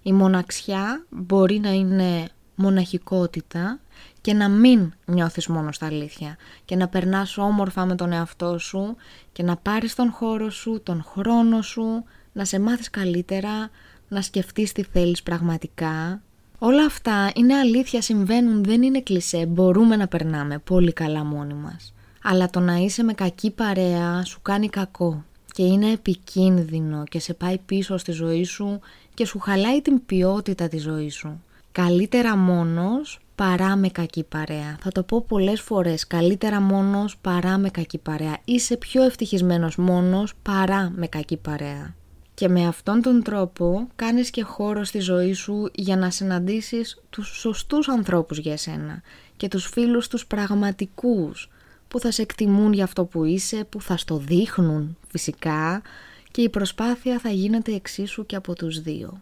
Η 0.02 0.12
μοναξιά 0.12 1.06
μπορεί 1.08 1.58
να 1.58 1.70
είναι 1.70 2.28
μοναχικότητα 2.54 3.80
και 4.20 4.34
να 4.34 4.48
μην 4.48 4.92
νιώθεις 5.04 5.46
μόνος 5.46 5.76
στα 5.76 5.86
αλήθεια 5.86 6.36
και 6.64 6.76
να 6.76 6.88
περνάς 6.88 7.38
όμορφα 7.38 7.84
με 7.84 7.94
τον 7.94 8.12
εαυτό 8.12 8.58
σου 8.58 8.96
και 9.32 9.42
να 9.42 9.56
πάρεις 9.56 9.94
τον 9.94 10.10
χώρο 10.10 10.50
σου, 10.50 10.80
τον 10.82 11.02
χρόνο 11.02 11.62
σου, 11.62 12.04
να 12.32 12.44
σε 12.44 12.60
μάθεις 12.60 12.90
καλύτερα, 12.90 13.70
να 14.08 14.22
σκεφτείς 14.22 14.72
τι 14.72 14.82
θέλεις 14.82 15.22
πραγματικά, 15.22 16.20
Όλα 16.62 16.84
αυτά 16.84 17.30
είναι 17.34 17.54
αλήθεια, 17.54 18.02
συμβαίνουν, 18.02 18.64
δεν 18.64 18.82
είναι 18.82 19.00
κλισέ, 19.00 19.46
μπορούμε 19.46 19.96
να 19.96 20.08
περνάμε 20.08 20.58
πολύ 20.58 20.92
καλά 20.92 21.24
μόνοι 21.24 21.54
μας. 21.54 21.94
Αλλά 22.22 22.50
το 22.50 22.60
να 22.60 22.74
είσαι 22.74 23.02
με 23.02 23.12
κακή 23.12 23.50
παρέα 23.50 24.24
σου 24.24 24.40
κάνει 24.42 24.68
κακό 24.68 25.24
και 25.52 25.62
είναι 25.62 25.90
επικίνδυνο 25.92 27.04
και 27.04 27.18
σε 27.18 27.34
πάει 27.34 27.58
πίσω 27.58 27.96
στη 27.96 28.12
ζωή 28.12 28.44
σου 28.44 28.80
και 29.14 29.26
σου 29.26 29.38
χαλάει 29.38 29.82
την 29.82 30.04
ποιότητα 30.06 30.68
της 30.68 30.82
ζωής 30.82 31.14
σου. 31.14 31.42
Καλύτερα 31.72 32.36
μόνος 32.36 33.18
παρά 33.40 33.76
με 33.76 33.88
κακή 33.88 34.24
παρέα. 34.24 34.78
Θα 34.80 34.92
το 34.92 35.02
πω 35.02 35.24
πολλές 35.28 35.60
φορές, 35.60 36.06
καλύτερα 36.06 36.60
μόνος 36.60 37.16
παρά 37.18 37.58
με 37.58 37.70
κακή 37.70 37.98
παρέα. 37.98 38.38
Είσαι 38.44 38.76
πιο 38.76 39.02
ευτυχισμένος 39.02 39.76
μόνος 39.76 40.32
παρά 40.42 40.92
με 40.96 41.06
κακή 41.06 41.36
παρέα. 41.36 41.94
Και 42.34 42.48
με 42.48 42.66
αυτόν 42.66 43.02
τον 43.02 43.22
τρόπο 43.22 43.88
κάνεις 43.96 44.30
και 44.30 44.42
χώρο 44.42 44.84
στη 44.84 44.98
ζωή 44.98 45.32
σου 45.32 45.70
για 45.74 45.96
να 45.96 46.10
συναντήσεις 46.10 47.02
τους 47.10 47.28
σωστούς 47.28 47.88
ανθρώπους 47.88 48.38
για 48.38 48.56
σένα 48.56 49.02
και 49.36 49.48
τους 49.48 49.66
φίλους 49.66 50.08
τους 50.08 50.26
πραγματικούς 50.26 51.50
που 51.88 52.00
θα 52.00 52.10
σε 52.10 52.22
εκτιμούν 52.22 52.72
για 52.72 52.84
αυτό 52.84 53.04
που 53.04 53.24
είσαι, 53.24 53.64
που 53.68 53.80
θα 53.80 53.96
στο 53.96 54.16
δείχνουν 54.16 54.96
φυσικά 55.08 55.82
και 56.30 56.42
η 56.42 56.48
προσπάθεια 56.48 57.18
θα 57.18 57.30
γίνεται 57.30 57.74
εξίσου 57.74 58.26
και 58.26 58.36
από 58.36 58.54
τους 58.54 58.80
δύο. 58.80 59.20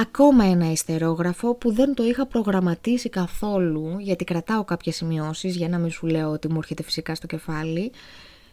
Ακόμα 0.00 0.44
ένα 0.44 0.70
ιστερόγραφο 0.70 1.54
που 1.54 1.72
δεν 1.72 1.94
το 1.94 2.04
είχα 2.04 2.26
προγραμματίσει 2.26 3.08
καθόλου 3.08 3.98
γιατί 3.98 4.24
κρατάω 4.24 4.64
κάποιες 4.64 4.96
σημειώσεις 4.96 5.56
για 5.56 5.68
να 5.68 5.78
μην 5.78 5.90
σου 5.90 6.06
λέω 6.06 6.30
ότι 6.30 6.48
μου 6.48 6.58
έρχεται 6.58 6.82
φυσικά 6.82 7.14
στο 7.14 7.26
κεφάλι. 7.26 7.92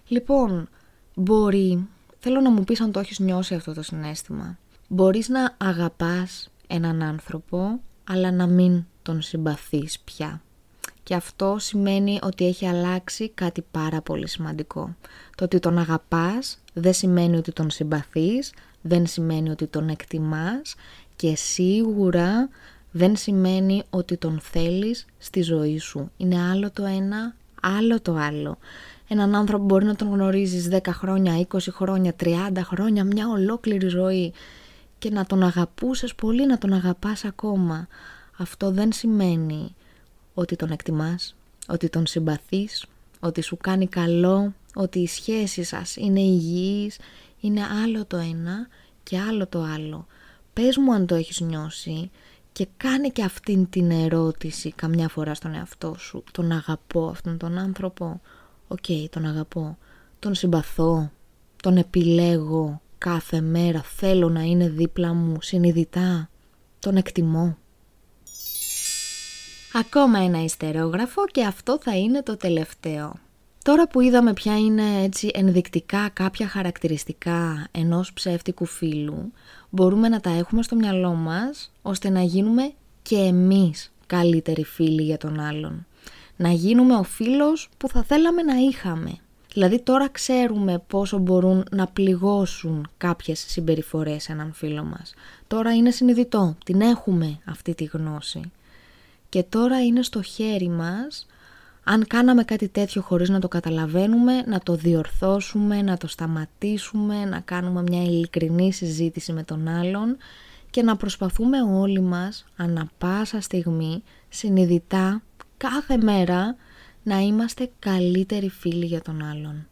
Λοιπόν, 0.07 0.69
Μπορεί, 1.15 1.87
θέλω 2.19 2.41
να 2.41 2.51
μου 2.51 2.63
πεις 2.63 2.81
αν 2.81 2.91
το 2.91 2.99
έχεις 2.99 3.19
νιώσει 3.19 3.55
αυτό 3.55 3.73
το 3.73 3.81
συνέστημα. 3.81 4.57
Μπορείς 4.87 5.29
να 5.29 5.55
αγαπάς 5.57 6.49
έναν 6.67 7.01
άνθρωπο, 7.01 7.79
αλλά 8.03 8.31
να 8.31 8.47
μην 8.47 8.85
τον 9.01 9.21
συμπαθείς 9.21 9.99
πια. 9.99 10.41
Και 11.03 11.15
αυτό 11.15 11.55
σημαίνει 11.59 12.19
ότι 12.21 12.45
έχει 12.45 12.67
αλλάξει 12.67 13.29
κάτι 13.29 13.65
πάρα 13.71 14.01
πολύ 14.01 14.27
σημαντικό. 14.27 14.95
Το 15.35 15.43
ότι 15.43 15.59
τον 15.59 15.77
αγαπάς 15.77 16.59
δεν 16.73 16.93
σημαίνει 16.93 17.37
ότι 17.37 17.51
τον 17.51 17.69
συμπαθείς, 17.69 18.53
δεν 18.81 19.07
σημαίνει 19.07 19.49
ότι 19.49 19.67
τον 19.67 19.89
εκτιμάς 19.89 20.75
και 21.15 21.35
σίγουρα 21.35 22.49
δεν 22.91 23.15
σημαίνει 23.15 23.83
ότι 23.89 24.17
τον 24.17 24.39
θέλεις 24.39 25.05
στη 25.17 25.41
ζωή 25.41 25.77
σου. 25.77 26.11
Είναι 26.17 26.41
άλλο 26.41 26.71
το 26.71 26.85
ένα, 26.85 27.35
άλλο 27.61 28.01
το 28.01 28.15
άλλο 28.15 28.57
έναν 29.07 29.35
άνθρωπο 29.35 29.63
μπορεί 29.63 29.85
να 29.85 29.95
τον 29.95 30.09
γνωρίζεις 30.11 30.69
10 30.71 30.79
χρόνια, 30.87 31.47
20 31.47 31.57
χρόνια, 31.71 32.15
30 32.23 32.61
χρόνια, 32.63 33.03
μια 33.03 33.29
ολόκληρη 33.29 33.87
ζωή 33.87 34.33
και 34.97 35.09
να 35.09 35.25
τον 35.25 35.43
αγαπούσες 35.43 36.15
πολύ, 36.15 36.45
να 36.45 36.57
τον 36.57 36.73
αγαπάς 36.73 37.25
ακόμα. 37.25 37.87
Αυτό 38.37 38.71
δεν 38.71 38.91
σημαίνει 38.91 39.75
ότι 40.33 40.55
τον 40.55 40.71
εκτιμάς, 40.71 41.35
ότι 41.67 41.89
τον 41.89 42.05
συμπαθείς, 42.05 42.85
ότι 43.19 43.41
σου 43.41 43.57
κάνει 43.57 43.87
καλό, 43.87 44.53
ότι 44.75 44.99
οι 44.99 45.07
σχέσεις 45.07 45.67
σας 45.67 45.95
είναι 45.95 46.19
υγιείς, 46.19 46.97
είναι 47.39 47.61
άλλο 47.83 48.05
το 48.05 48.17
ένα 48.17 48.67
και 49.03 49.19
άλλο 49.19 49.47
το 49.47 49.61
άλλο. 49.61 50.07
Πες 50.55 50.77
μου 50.77 50.93
αν 50.93 51.05
το 51.05 51.15
έχεις 51.15 51.39
νιώσει 51.39 52.11
και 52.51 52.67
κάνε 52.77 53.09
και 53.09 53.23
αυτήν 53.23 53.69
την 53.69 53.91
ερώτηση 53.91 54.71
καμιά 54.71 55.07
φορά 55.07 55.33
στον 55.33 55.53
εαυτό 55.53 55.95
σου. 55.97 56.23
Τον 56.31 56.51
αγαπώ 56.51 57.07
αυτόν 57.07 57.37
τον 57.37 57.57
άνθρωπο. 57.57 58.21
Οκ, 58.67 58.85
τον 59.09 59.25
αγαπώ, 59.25 59.77
τον 60.19 60.35
συμπαθώ, 60.35 61.11
τον 61.63 61.77
επιλέγω 61.77 62.81
κάθε 62.97 63.41
μέρα, 63.41 63.81
θέλω 63.81 64.29
να 64.29 64.41
είναι 64.41 64.69
δίπλα 64.69 65.13
μου 65.13 65.41
συνειδητά, 65.41 66.29
τον 66.79 66.95
εκτιμώ. 66.95 67.57
Ακόμα 69.73 70.19
ένα 70.19 70.43
ιστερόγραφο 70.43 71.25
και 71.25 71.45
αυτό 71.45 71.79
θα 71.81 71.97
είναι 71.97 72.23
το 72.23 72.37
τελευταίο. 72.37 73.13
Τώρα 73.65 73.87
που 73.87 74.01
είδαμε 74.01 74.33
ποια 74.33 74.57
είναι 74.57 75.03
έτσι 75.03 75.31
ενδεικτικά 75.33 76.09
κάποια 76.13 76.47
χαρακτηριστικά 76.47 77.67
ενός 77.71 78.13
ψεύτικου 78.13 78.65
φίλου, 78.65 79.31
μπορούμε 79.69 80.09
να 80.09 80.19
τα 80.19 80.29
έχουμε 80.29 80.63
στο 80.63 80.75
μυαλό 80.75 81.13
μας 81.13 81.71
ώστε 81.81 82.09
να 82.09 82.21
γίνουμε 82.21 82.73
και 83.01 83.15
εμείς 83.15 83.91
καλύτεροι 84.07 84.63
φίλοι 84.63 85.01
για 85.01 85.17
τον 85.17 85.39
άλλον 85.39 85.85
να 86.35 86.49
γίνουμε 86.49 86.95
ο 86.95 87.03
φίλος 87.03 87.69
που 87.77 87.89
θα 87.89 88.03
θέλαμε 88.03 88.41
να 88.41 88.55
είχαμε. 88.55 89.17
Δηλαδή 89.53 89.81
τώρα 89.81 90.09
ξέρουμε 90.09 90.83
πόσο 90.87 91.17
μπορούν 91.17 91.63
να 91.71 91.87
πληγώσουν 91.87 92.87
κάποιες 92.97 93.45
συμπεριφορές 93.47 94.29
έναν 94.29 94.53
φίλο 94.53 94.83
μας. 94.83 95.13
Τώρα 95.47 95.75
είναι 95.75 95.91
συνειδητό, 95.91 96.55
την 96.65 96.81
έχουμε 96.81 97.39
αυτή 97.45 97.75
τη 97.75 97.83
γνώση. 97.83 98.51
Και 99.29 99.43
τώρα 99.43 99.83
είναι 99.83 100.03
στο 100.03 100.21
χέρι 100.21 100.69
μας, 100.69 101.25
αν 101.87 102.07
κάναμε 102.07 102.43
κάτι 102.43 102.67
τέτοιο 102.67 103.01
χωρίς 103.01 103.29
να 103.29 103.39
το 103.39 103.47
καταλαβαίνουμε, 103.47 104.41
να 104.45 104.59
το 104.59 104.75
διορθώσουμε, 104.75 105.81
να 105.81 105.97
το 105.97 106.07
σταματήσουμε, 106.07 107.25
να 107.25 107.39
κάνουμε 107.39 107.81
μια 107.81 108.03
ειλικρινή 108.03 108.73
συζήτηση 108.73 109.33
με 109.33 109.43
τον 109.43 109.67
άλλον 109.67 110.17
και 110.69 110.83
να 110.83 110.95
προσπαθούμε 110.95 111.61
όλοι 111.61 112.01
μας, 112.01 112.45
ανα 112.55 112.89
πάσα 112.97 113.41
στιγμή, 113.41 114.03
συνειδητά 114.29 115.21
κάθε 115.57 115.97
μέρα 115.97 116.55
να 117.03 117.19
είμαστε 117.19 117.69
καλύτεροι 117.79 118.49
φίλοι 118.49 118.85
για 118.85 119.01
τον 119.01 119.23
άλλον. 119.23 119.67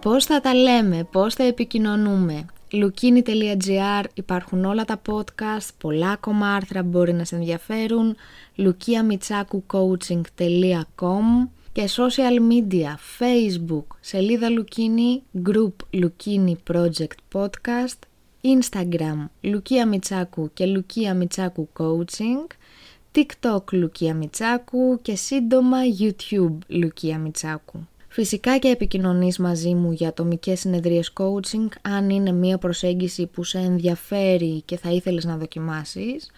Πώς 0.00 0.24
θα 0.24 0.40
τα 0.40 0.54
λέμε, 0.54 1.04
πώς 1.04 1.34
θα 1.34 1.42
επικοινωνούμε 1.42 2.46
lukini.gr 2.72 4.04
υπάρχουν 4.14 4.64
όλα 4.64 4.84
τα 4.84 5.02
podcast, 5.08 5.68
πολλά 5.78 6.10
ακόμα 6.10 6.54
άρθρα 6.54 6.82
μπορεί 6.82 7.12
να 7.12 7.24
σε 7.24 7.36
ενδιαφέρουν, 7.36 8.16
lukiamitsakucoaching.com 8.56 11.48
και 11.72 11.88
social 11.96 12.38
media, 12.50 12.94
facebook, 13.18 13.84
σελίδα 14.00 14.50
Λουκίνη, 14.50 15.22
group 15.46 15.72
Λουκίνη 15.90 16.56
Project 16.70 17.16
Podcast, 17.32 17.98
instagram 18.42 19.26
Λουκία 19.40 19.86
Μιτσάκου 19.86 20.50
και 20.54 20.66
Λουκία 20.66 21.14
Μιτσάκου 21.14 21.68
Coaching, 21.78 22.46
TikTok 23.14 23.72
Λουκία 23.72 24.14
Μιτσάκου 24.14 24.98
και 25.02 25.16
σύντομα 25.16 25.78
YouTube 26.00 26.58
Λουκία 26.66 27.18
Μιτσάκου. 27.18 27.86
Φυσικά 28.14 28.58
και 28.58 28.68
επικοινωνείς 28.68 29.38
μαζί 29.38 29.74
μου 29.74 29.92
για 29.92 30.08
ατομικές 30.08 30.60
συνεδρίες 30.60 31.12
coaching 31.14 31.68
αν 31.82 32.10
είναι 32.10 32.32
μια 32.32 32.58
προσέγγιση 32.58 33.26
που 33.26 33.44
σε 33.44 33.58
ενδιαφέρει 33.58 34.62
και 34.64 34.76
θα 34.76 34.90
ήθελες 34.90 35.24
να 35.24 35.36
δοκιμάσεις 35.36 36.30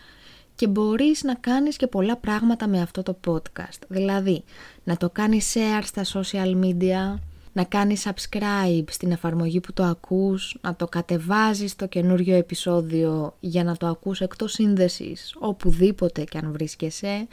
και 0.55 0.67
μπορείς 0.67 1.23
να 1.23 1.35
κάνεις 1.35 1.77
και 1.77 1.87
πολλά 1.87 2.17
πράγματα 2.17 2.69
με 2.69 2.81
αυτό 2.81 3.03
το 3.03 3.17
podcast. 3.27 3.79
Δηλαδή, 3.89 4.45
να 4.85 4.97
το 4.97 5.11
κάνεις 5.11 5.55
share 5.55 5.83
στα 5.85 6.05
social 6.05 6.65
media, 6.65 7.19
να 7.53 7.65
κάνεις 7.65 8.07
subscribe 8.07 8.85
στην 8.89 9.13
εφαρμογή 9.13 9.61
που 9.61 9.73
το 9.73 9.83
ακούς, 9.83 10.57
να 10.61 10.77
το 10.77 10.87
κατεβάζεις 10.87 11.77
το 11.77 11.87
καινούριο 11.87 12.37
επεισόδιο 12.37 13.35
για 13.41 13.65
να 13.65 13.77
το 13.77 13.87
ακούς 13.87 14.21
εκτός 14.21 14.53
σύνδεσης 14.53 15.37
οπουδήποτε 15.39 16.25
και 16.25 16.39
αν 16.39 16.53
βρίσκεσαι 16.53 17.27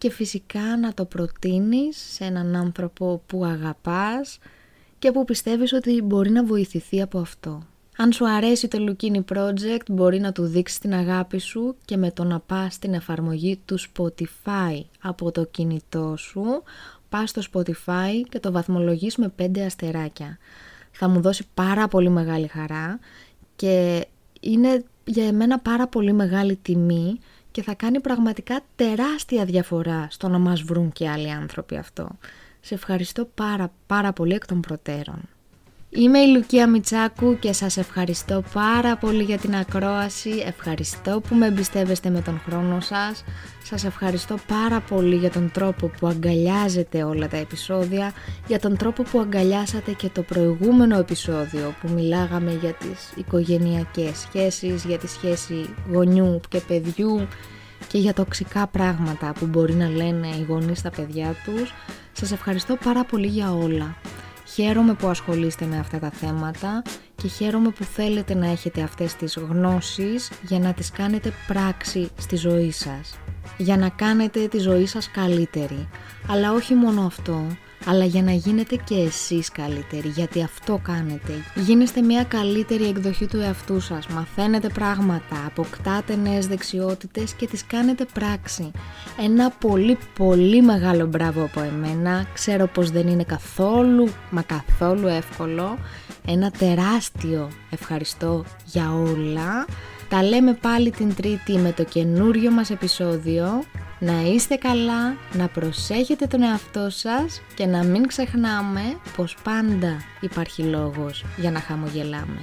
και 0.00 0.10
φυσικά 0.10 0.76
να 0.76 0.94
το 0.94 1.04
προτείνεις 1.04 1.96
σε 2.12 2.24
έναν 2.24 2.56
άνθρωπο 2.56 3.22
που 3.26 3.44
αγαπάς 3.44 4.38
και 4.98 5.12
που 5.12 5.24
πιστεύεις 5.24 5.72
ότι 5.72 6.02
μπορεί 6.02 6.30
να 6.30 6.44
βοηθηθεί 6.44 7.02
από 7.02 7.18
αυτό. 7.18 7.62
Αν 7.96 8.12
σου 8.12 8.28
αρέσει 8.28 8.68
το 8.68 8.78
Lukini 8.88 9.20
Project 9.34 9.90
μπορεί 9.90 10.20
να 10.20 10.32
του 10.32 10.46
δείξεις 10.46 10.78
την 10.78 10.94
αγάπη 10.94 11.38
σου 11.38 11.76
και 11.84 11.96
με 11.96 12.10
το 12.10 12.24
να 12.24 12.40
πας 12.40 12.74
στην 12.74 12.94
εφαρμογή 12.94 13.60
του 13.64 13.78
Spotify 13.80 14.80
από 15.00 15.30
το 15.30 15.44
κινητό 15.44 16.14
σου 16.16 16.62
πας 17.08 17.30
στο 17.30 17.42
Spotify 17.52 18.22
και 18.28 18.40
το 18.40 18.52
βαθμολογείς 18.52 19.16
με 19.16 19.32
5 19.38 19.58
αστεράκια. 19.58 20.38
Θα 20.90 21.08
μου 21.08 21.20
δώσει 21.20 21.46
πάρα 21.54 21.88
πολύ 21.88 22.08
μεγάλη 22.08 22.46
χαρά 22.46 22.98
και 23.56 24.06
είναι 24.40 24.84
για 25.04 25.26
εμένα 25.26 25.58
πάρα 25.58 25.86
πολύ 25.86 26.12
μεγάλη 26.12 26.56
τιμή 26.56 27.18
και 27.50 27.62
θα 27.62 27.74
κάνει 27.74 28.00
πραγματικά 28.00 28.60
τεράστια 28.76 29.44
διαφορά 29.44 30.06
στο 30.10 30.28
να 30.28 30.38
μας 30.38 30.62
βρουν 30.62 30.92
και 30.92 31.08
άλλοι 31.08 31.30
άνθρωποι 31.30 31.76
αυτό. 31.76 32.08
Σε 32.60 32.74
ευχαριστώ 32.74 33.24
πάρα 33.24 33.72
πάρα 33.86 34.12
πολύ 34.12 34.34
εκ 34.34 34.46
των 34.46 34.60
προτέρων. 34.60 35.28
Είμαι 35.92 36.18
η 36.18 36.26
Λουκία 36.34 36.68
Μιτσάκου 36.68 37.38
και 37.38 37.52
σας 37.52 37.76
ευχαριστώ 37.76 38.42
πάρα 38.52 38.96
πολύ 38.96 39.22
για 39.22 39.38
την 39.38 39.54
ακρόαση, 39.54 40.30
ευχαριστώ 40.46 41.20
που 41.28 41.34
με 41.34 41.46
εμπιστεύεστε 41.46 42.10
με 42.10 42.20
τον 42.20 42.40
χρόνο 42.46 42.80
σας, 42.80 43.24
σας 43.64 43.84
ευχαριστώ 43.84 44.36
πάρα 44.46 44.80
πολύ 44.80 45.16
για 45.16 45.30
τον 45.30 45.50
τρόπο 45.50 45.86
που 45.86 46.06
αγκαλιάζετε 46.06 47.02
όλα 47.02 47.28
τα 47.28 47.36
επεισόδια, 47.36 48.12
για 48.46 48.58
τον 48.58 48.76
τρόπο 48.76 49.02
που 49.02 49.20
αγκαλιάσατε 49.20 49.92
και 49.92 50.08
το 50.08 50.22
προηγούμενο 50.22 50.98
επεισόδιο 50.98 51.74
που 51.80 51.88
μιλάγαμε 51.88 52.58
για 52.60 52.72
τις 52.72 53.12
οικογενειακές 53.16 54.18
σχέσεις, 54.18 54.84
για 54.84 54.98
τη 54.98 55.08
σχέση 55.08 55.74
γονιού 55.92 56.40
και 56.48 56.60
παιδιού 56.60 57.28
και 57.88 57.98
για 57.98 58.12
τοξικά 58.12 58.66
πράγματα 58.66 59.32
που 59.38 59.46
μπορεί 59.46 59.74
να 59.74 59.88
λένε 59.88 60.26
οι 60.26 60.44
γονείς 60.48 60.78
στα 60.78 60.90
παιδιά 60.90 61.34
τους. 61.44 61.74
Σας 62.12 62.32
ευχαριστώ 62.32 62.76
πάρα 62.84 63.04
πολύ 63.04 63.26
για 63.26 63.52
όλα. 63.52 63.96
Χαίρομαι 64.54 64.94
που 64.94 65.06
ασχολείστε 65.06 65.64
με 65.64 65.78
αυτά 65.78 65.98
τα 65.98 66.10
θέματα 66.10 66.82
και 67.16 67.28
χαίρομαι 67.28 67.70
που 67.70 67.84
θέλετε 67.84 68.34
να 68.34 68.46
έχετε 68.46 68.82
αυτές 68.82 69.14
τις 69.14 69.36
γνώσεις 69.36 70.30
για 70.42 70.58
να 70.58 70.72
τις 70.72 70.90
κάνετε 70.90 71.32
πράξη 71.46 72.10
στη 72.18 72.36
ζωή 72.36 72.70
σας. 72.70 73.18
Για 73.56 73.76
να 73.76 73.88
κάνετε 73.88 74.48
τη 74.48 74.58
ζωή 74.58 74.86
σας 74.86 75.10
καλύτερη. 75.10 75.88
Αλλά 76.28 76.52
όχι 76.52 76.74
μόνο 76.74 77.06
αυτό, 77.06 77.46
αλλά 77.86 78.04
για 78.04 78.22
να 78.22 78.32
γίνετε 78.32 78.76
και 78.84 78.94
εσείς 78.94 79.50
καλύτεροι, 79.50 80.08
γιατί 80.08 80.42
αυτό 80.42 80.80
κάνετε. 80.82 81.32
Γίνεστε 81.54 82.02
μια 82.02 82.24
καλύτερη 82.24 82.84
εκδοχή 82.84 83.26
του 83.26 83.36
εαυτού 83.36 83.80
σας, 83.80 84.06
μαθαίνετε 84.06 84.68
πράγματα, 84.68 85.44
αποκτάτε 85.46 86.16
νέες 86.16 86.46
δεξιότητες 86.46 87.32
και 87.32 87.46
τις 87.46 87.66
κάνετε 87.66 88.06
πράξη. 88.12 88.70
Ένα 89.24 89.50
πολύ 89.50 89.98
πολύ 90.16 90.62
μεγάλο 90.62 91.06
μπράβο 91.06 91.42
από 91.44 91.60
εμένα, 91.60 92.26
ξέρω 92.34 92.66
πως 92.66 92.90
δεν 92.90 93.08
είναι 93.08 93.24
καθόλου, 93.24 94.08
μα 94.30 94.42
καθόλου 94.42 95.06
εύκολο. 95.06 95.78
Ένα 96.26 96.50
τεράστιο 96.50 97.50
ευχαριστώ 97.70 98.44
για 98.64 98.92
όλα. 98.92 99.66
Τα 100.08 100.22
λέμε 100.22 100.52
πάλι 100.52 100.90
την 100.90 101.14
Τρίτη 101.14 101.52
με 101.52 101.72
το 101.72 101.84
καινούριο 101.84 102.50
μας 102.50 102.70
επεισόδιο 102.70 103.62
να 104.02 104.20
είστε 104.20 104.54
καλά, 104.56 105.16
να 105.32 105.48
προσέχετε 105.48 106.26
τον 106.26 106.42
εαυτό 106.42 106.90
σας 106.90 107.40
και 107.54 107.66
να 107.66 107.84
μην 107.84 108.06
ξεχνάμε 108.06 108.80
πως 109.16 109.36
πάντα 109.42 109.96
υπάρχει 110.20 110.62
λόγος 110.62 111.24
για 111.36 111.50
να 111.50 111.60
χαμογελάμε. 111.60 112.40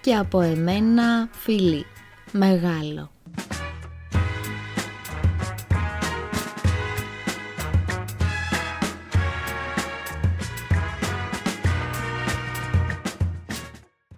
Και 0.00 0.14
από 0.14 0.40
εμένα 0.40 1.28
φίλοι, 1.32 1.86
μεγάλο. 2.32 3.10